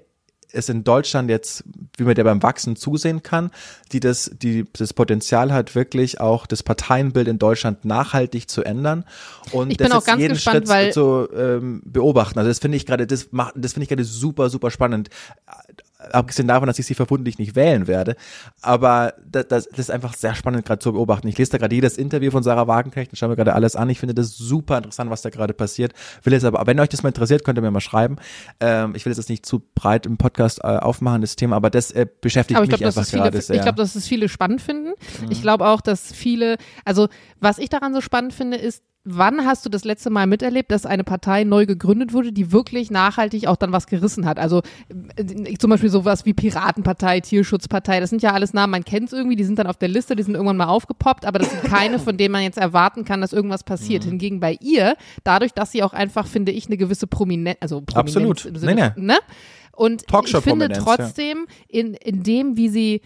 es 0.51 0.69
in 0.69 0.83
Deutschland 0.83 1.29
jetzt, 1.29 1.63
wie 1.97 2.03
man 2.03 2.15
der 2.15 2.23
beim 2.23 2.41
Wachsen 2.41 2.75
zusehen 2.75 3.23
kann, 3.23 3.51
die 3.91 3.99
das, 3.99 4.31
die 4.33 4.65
das 4.73 4.93
Potenzial 4.93 5.53
hat, 5.53 5.75
wirklich 5.75 6.19
auch 6.19 6.47
das 6.47 6.63
Parteienbild 6.63 7.27
in 7.27 7.39
Deutschland 7.39 7.85
nachhaltig 7.85 8.49
zu 8.49 8.63
ändern 8.63 9.05
und 9.51 9.71
Ich 9.71 9.77
bin 9.77 9.87
das 9.87 9.93
auch 9.93 9.97
jetzt 10.01 10.05
ganz 10.07 10.21
jeden 10.21 10.33
gespannt, 10.33 10.57
Schritt 10.57 10.67
weil- 10.67 10.93
zu 10.93 11.27
ähm, 11.35 11.81
beobachten. 11.85 12.39
Also 12.39 12.49
das 12.49 12.59
finde 12.59 12.77
ich 12.77 12.85
gerade, 12.85 13.05
das 13.07 13.27
macht, 13.31 13.53
das 13.55 13.73
finde 13.73 13.83
ich 13.83 13.89
gerade 13.89 14.03
super, 14.03 14.49
super 14.49 14.71
spannend. 14.71 15.09
Abgesehen 15.99 16.47
davon, 16.47 16.67
dass 16.67 16.79
ich 16.79 16.85
sie 16.85 16.95
vermutlich 16.95 17.39
nicht 17.39 17.55
wählen 17.55 17.85
werde. 17.85 18.15
Aber 18.61 19.13
das, 19.29 19.49
das, 19.49 19.67
das 19.67 19.79
ist 19.79 19.91
einfach 19.91 20.13
sehr 20.13 20.33
spannend 20.33 20.65
gerade 20.65 20.79
zu 20.79 20.93
beobachten. 20.93 21.27
Ich 21.27 21.37
lese 21.37 21.51
da 21.51 21.57
gerade 21.57 21.75
jedes 21.75 21.97
Interview 21.97 22.31
von 22.31 22.41
Sarah 22.41 22.67
Wagenknecht 22.67 23.11
und 23.11 23.17
schaue 23.17 23.29
mir 23.29 23.35
gerade 23.35 23.53
alles 23.53 23.75
an. 23.75 23.89
Ich 23.89 23.99
finde 23.99 24.13
das 24.13 24.37
super 24.37 24.77
interessant, 24.77 25.11
was 25.11 25.23
da 25.23 25.29
gerade 25.29 25.53
passiert. 25.53 25.93
Will 26.23 26.31
jetzt 26.31 26.45
aber, 26.45 26.65
wenn 26.67 26.79
euch 26.79 26.87
das 26.87 27.03
mal 27.03 27.09
interessiert, 27.09 27.43
könnt 27.43 27.59
ihr 27.59 27.61
mir 27.61 27.71
mal 27.71 27.81
schreiben. 27.81 28.15
Ähm, 28.61 28.95
ich 28.95 29.05
will 29.05 29.13
jetzt 29.13 29.29
nicht 29.29 29.45
zu 29.45 29.61
breit 29.75 30.05
im 30.05 30.17
Podcast 30.17 30.59
äh, 30.63 30.67
aufmachen, 30.67 31.19
das 31.19 31.35
Thema, 31.35 31.57
aber 31.57 31.69
das 31.69 31.91
äh, 31.91 32.07
beschäftigt 32.21 32.55
Aber 32.57 32.63
ich 32.63 32.71
mich 32.71 32.79
glaube, 32.79 32.87
dass, 32.87 32.97
einfach 32.97 33.05
es 33.05 33.11
viele, 33.11 33.23
gerade 33.23 33.41
sehr. 33.41 33.55
ich 33.57 33.61
glaub, 33.61 33.75
dass 33.75 33.95
es 33.95 34.07
viele 34.07 34.29
spannend 34.29 34.61
finden. 34.61 34.93
Mhm. 35.21 35.31
Ich 35.31 35.41
glaube 35.41 35.67
auch, 35.67 35.81
dass 35.81 36.13
viele, 36.13 36.55
also 36.85 37.09
was 37.41 37.57
ich 37.57 37.67
daran 37.67 37.93
so 37.93 37.99
spannend 37.99 38.33
finde, 38.33 38.55
ist, 38.55 38.83
wann 39.03 39.45
hast 39.45 39.65
du 39.65 39.69
das 39.69 39.85
letzte 39.85 40.09
Mal 40.09 40.27
miterlebt, 40.27 40.71
dass 40.71 40.85
eine 40.85 41.03
Partei 41.03 41.43
neu 41.43 41.65
gegründet 41.65 42.13
wurde, 42.13 42.31
die 42.31 42.51
wirklich 42.51 42.91
nachhaltig 42.91 43.47
auch 43.47 43.55
dann 43.55 43.71
was 43.71 43.87
gerissen 43.87 44.25
hat? 44.25 44.39
Also 44.39 44.61
äh, 45.15 45.53
zum 45.57 45.69
Beispiel 45.69 45.89
sowas 45.89 46.25
wie 46.25 46.33
Piratenpartei, 46.33 47.21
Tierschutzpartei, 47.21 47.99
das 47.99 48.09
sind 48.09 48.21
ja 48.21 48.33
alles 48.33 48.53
Namen, 48.53 48.71
man 48.71 48.85
kennt 48.85 49.07
es 49.07 49.13
irgendwie, 49.13 49.35
die 49.35 49.45
sind 49.45 49.57
dann 49.57 49.67
auf 49.67 49.77
der 49.77 49.89
Liste, 49.89 50.15
die 50.15 50.23
sind 50.23 50.35
irgendwann 50.35 50.57
mal 50.57 50.67
aufgepoppt, 50.67 51.25
aber 51.25 51.39
das 51.39 51.49
sind 51.49 51.63
keine, 51.71 51.99
von 51.99 52.17
denen 52.17 52.31
man 52.33 52.43
jetzt 52.43 52.57
erwarten 52.57 53.05
kann, 53.05 53.21
dass 53.21 53.33
irgendwas 53.33 53.63
passiert. 53.63 54.05
Mhm. 54.05 54.09
Hingegen 54.09 54.39
bei 54.39 54.57
ihr, 54.59 54.95
dadurch, 55.23 55.53
dass 55.53 55.71
sie 55.71 55.83
auch 55.83 55.93
einfach, 55.93 56.27
finde 56.27 56.51
ich, 56.51 56.67
eine 56.67 56.77
gewisse 56.77 57.07
Prominenz, 57.07 57.57
also 57.61 57.81
Prominenz 57.81 58.15
Absolut. 58.15 58.45
im 58.45 58.55
Sinne, 58.55 58.75
Nee, 58.75 58.91
nee. 58.95 59.05
ne? 59.05 59.17
Und 59.71 60.01
ich 60.01 60.07
finde 60.07 60.11
Talkshow-Prominenz, 60.11 60.77
ja. 60.77 60.83
trotzdem, 60.83 61.47
in, 61.69 61.93
in 61.93 62.21
dem, 62.23 62.57
wie 62.57 62.67
sie 62.67 63.01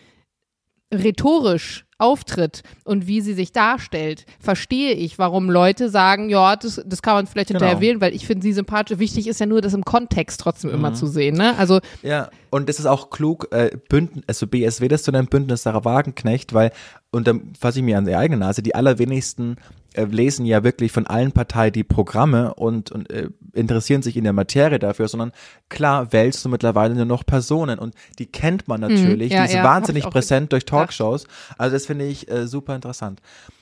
rhetorisch 0.91 1.85
auftritt 2.03 2.61
und 2.83 3.07
wie 3.07 3.21
sie 3.21 3.33
sich 3.33 3.51
darstellt, 3.51 4.25
verstehe 4.39 4.93
ich, 4.93 5.17
warum 5.17 5.49
Leute 5.49 5.89
sagen, 5.89 6.29
ja, 6.29 6.55
das, 6.55 6.81
das 6.85 7.01
kann 7.01 7.15
man 7.15 7.27
vielleicht 7.27 7.47
hinterher 7.49 7.75
Genau. 7.75 7.81
wählen, 7.81 8.01
weil 8.01 8.13
ich 8.13 8.27
finde 8.27 8.43
sie 8.43 8.53
sympathisch. 8.53 8.99
Wichtig 8.99 9.27
ist 9.27 9.39
ja 9.39 9.45
nur, 9.45 9.61
das 9.61 9.73
im 9.73 9.83
Kontext 9.85 10.39
trotzdem 10.41 10.69
Mhm. 10.71 10.75
immer 10.77 10.93
zu 10.93 11.07
sehen. 11.07 11.35
Ne? 11.35 11.57
Also 11.57 11.79
Ja, 12.01 12.29
und 12.51 12.69
es 12.69 12.77
ist 12.79 12.85
auch 12.85 13.09
klug, 13.09 13.47
äh, 13.51 13.71
Bünden, 13.89 14.21
also 14.27 14.45
BSW 14.47 14.87
das 14.87 15.03
zu 15.03 15.11
nennen, 15.11 15.27
Bündnis 15.27 15.63
Sarah 15.63 15.85
Wagenknecht, 15.85 16.53
weil, 16.53 16.71
und 17.13 17.27
dann 17.27 17.53
fasse 17.59 17.79
ich 17.79 17.85
mir 17.85 17.97
an 17.97 18.05
die 18.05 18.15
eigene 18.15 18.39
Nase, 18.39 18.63
die 18.63 18.75
allerwenigsten 18.75 19.57
äh, 19.93 20.05
lesen 20.05 20.45
ja 20.45 20.63
wirklich 20.63 20.91
von 20.91 21.05
allen 21.05 21.31
Parteien 21.31 21.71
die 21.71 21.83
Programme 21.83 22.55
und, 22.55 22.91
und 22.91 23.09
äh, 23.11 23.29
interessieren 23.53 24.01
sich 24.01 24.17
in 24.17 24.23
der 24.23 24.33
Materie 24.33 24.79
dafür, 24.79 25.07
sondern 25.07 25.31
klar 25.69 26.11
wählst 26.11 26.43
du 26.43 26.49
mittlerweile 26.49 26.95
nur 26.95 27.05
noch 27.05 27.23
Personen 27.25 27.77
und 27.77 27.93
die 28.17 28.25
kennt 28.25 28.67
man 28.67 28.81
natürlich, 28.81 29.29
Mhm. 29.31 29.35
ja, 29.35 29.41
die 29.43 29.49
ist 29.49 29.55
ja, 29.55 29.63
wahnsinnig 29.63 30.09
präsent 30.09 30.51
durch 30.51 30.65
Talkshows, 30.65 31.27
also 31.57 31.73
das 31.75 31.85
finde 31.85 32.05
ich 32.05 32.29
äh, 32.31 32.47
super 32.47 32.75
interessant. 32.75 33.21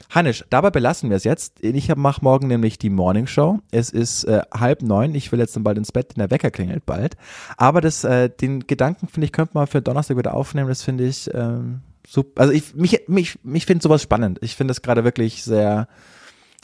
Hannisch, 0.09 0.43
dabei 0.49 0.71
belassen 0.71 1.09
wir 1.09 1.17
es 1.17 1.23
jetzt. 1.23 1.63
Ich 1.63 1.93
mache 1.95 2.21
morgen 2.21 2.47
nämlich 2.47 2.77
die 2.77 2.89
Morning 2.89 3.27
Show. 3.27 3.59
Es 3.71 3.89
ist 3.91 4.25
äh, 4.25 4.41
halb 4.53 4.81
neun. 4.81 5.15
Ich 5.15 5.31
will 5.31 5.39
jetzt 5.39 5.55
dann 5.55 5.63
bald 5.63 5.77
ins 5.77 5.93
Bett, 5.93 6.11
denn 6.11 6.19
der 6.19 6.31
Wecker 6.31 6.51
klingelt 6.51 6.85
bald. 6.85 7.15
Aber 7.55 7.79
das, 7.79 8.03
äh, 8.03 8.29
den 8.29 8.67
Gedanken 8.67 9.07
finde 9.07 9.25
ich, 9.25 9.31
könnte 9.31 9.51
man 9.53 9.67
für 9.67 9.81
Donnerstag 9.81 10.17
wieder 10.17 10.33
aufnehmen. 10.33 10.67
Das 10.67 10.83
finde 10.83 11.05
ich 11.05 11.33
ähm, 11.33 11.79
super. 12.07 12.41
Also 12.41 12.53
ich 12.53 12.73
mich 12.75 13.03
mich 13.07 13.39
mich 13.43 13.65
finde 13.65 13.83
sowas 13.83 14.01
spannend. 14.01 14.39
Ich 14.41 14.55
finde 14.55 14.71
das 14.71 14.81
gerade 14.81 15.03
wirklich 15.03 15.43
sehr 15.43 15.87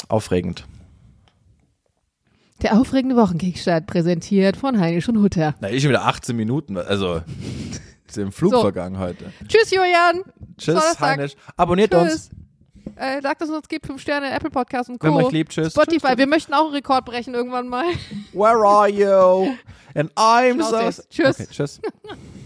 aufregend. 0.10 0.65
der 2.62 2.73
aufregende 2.80 3.15
Wochenkickstart 3.15 3.86
präsentiert 3.88 4.58
von 4.58 4.80
Heinisch 4.80 5.08
und 5.10 5.21
Hutter. 5.21 5.56
Na, 5.60 5.69
ich 5.69 5.82
schon 5.84 5.89
wieder 5.89 6.06
18 6.06 6.36
Minuten. 6.36 6.78
Also 6.78 7.21
ist 8.08 8.17
im 8.17 8.32
Flug 8.32 8.52
So. 8.54 8.62
vergangen 8.62 8.97
heute. 9.00 9.32
Tschüss, 9.47 9.69
Julian. 9.71 10.23
Tschüss. 10.58 11.00
Heinisch. 11.00 11.34
Abonniert 11.56 11.93
uns. 11.93 12.30
Tschüss. 12.30 12.30
Äh, 12.95 13.21
sagt 13.21 13.41
es 13.43 13.50
uns, 13.50 13.67
gebt 13.67 13.86
fünf 13.86 14.02
Sterne, 14.02 14.32
Apple 14.32 14.50
Podcast 14.50 14.89
und 14.89 14.97
Co. 14.97 15.08
Wenn 15.08 15.13
man 15.13 15.26
euch 15.26 15.32
liebt, 15.32 15.52
tschüss. 15.52 15.71
Spotify, 15.73 16.08
Tschüss. 16.08 16.17
wir 16.17 16.28
möchten 16.28 16.54
auch 16.54 16.65
einen 16.65 16.73
Rekord 16.73 17.06
brechen 17.06 17.36
irgendwann 17.36 17.67
mal. 17.67 17.86
Where 18.34 18.65
are 18.65 18.89
you? 18.89 19.56
And 19.93 20.12
I'm 20.13 20.63
so. 20.63 21.04
Tschüss. 21.10 21.39
Okay, 21.39 21.47
tschüss. 21.52 21.80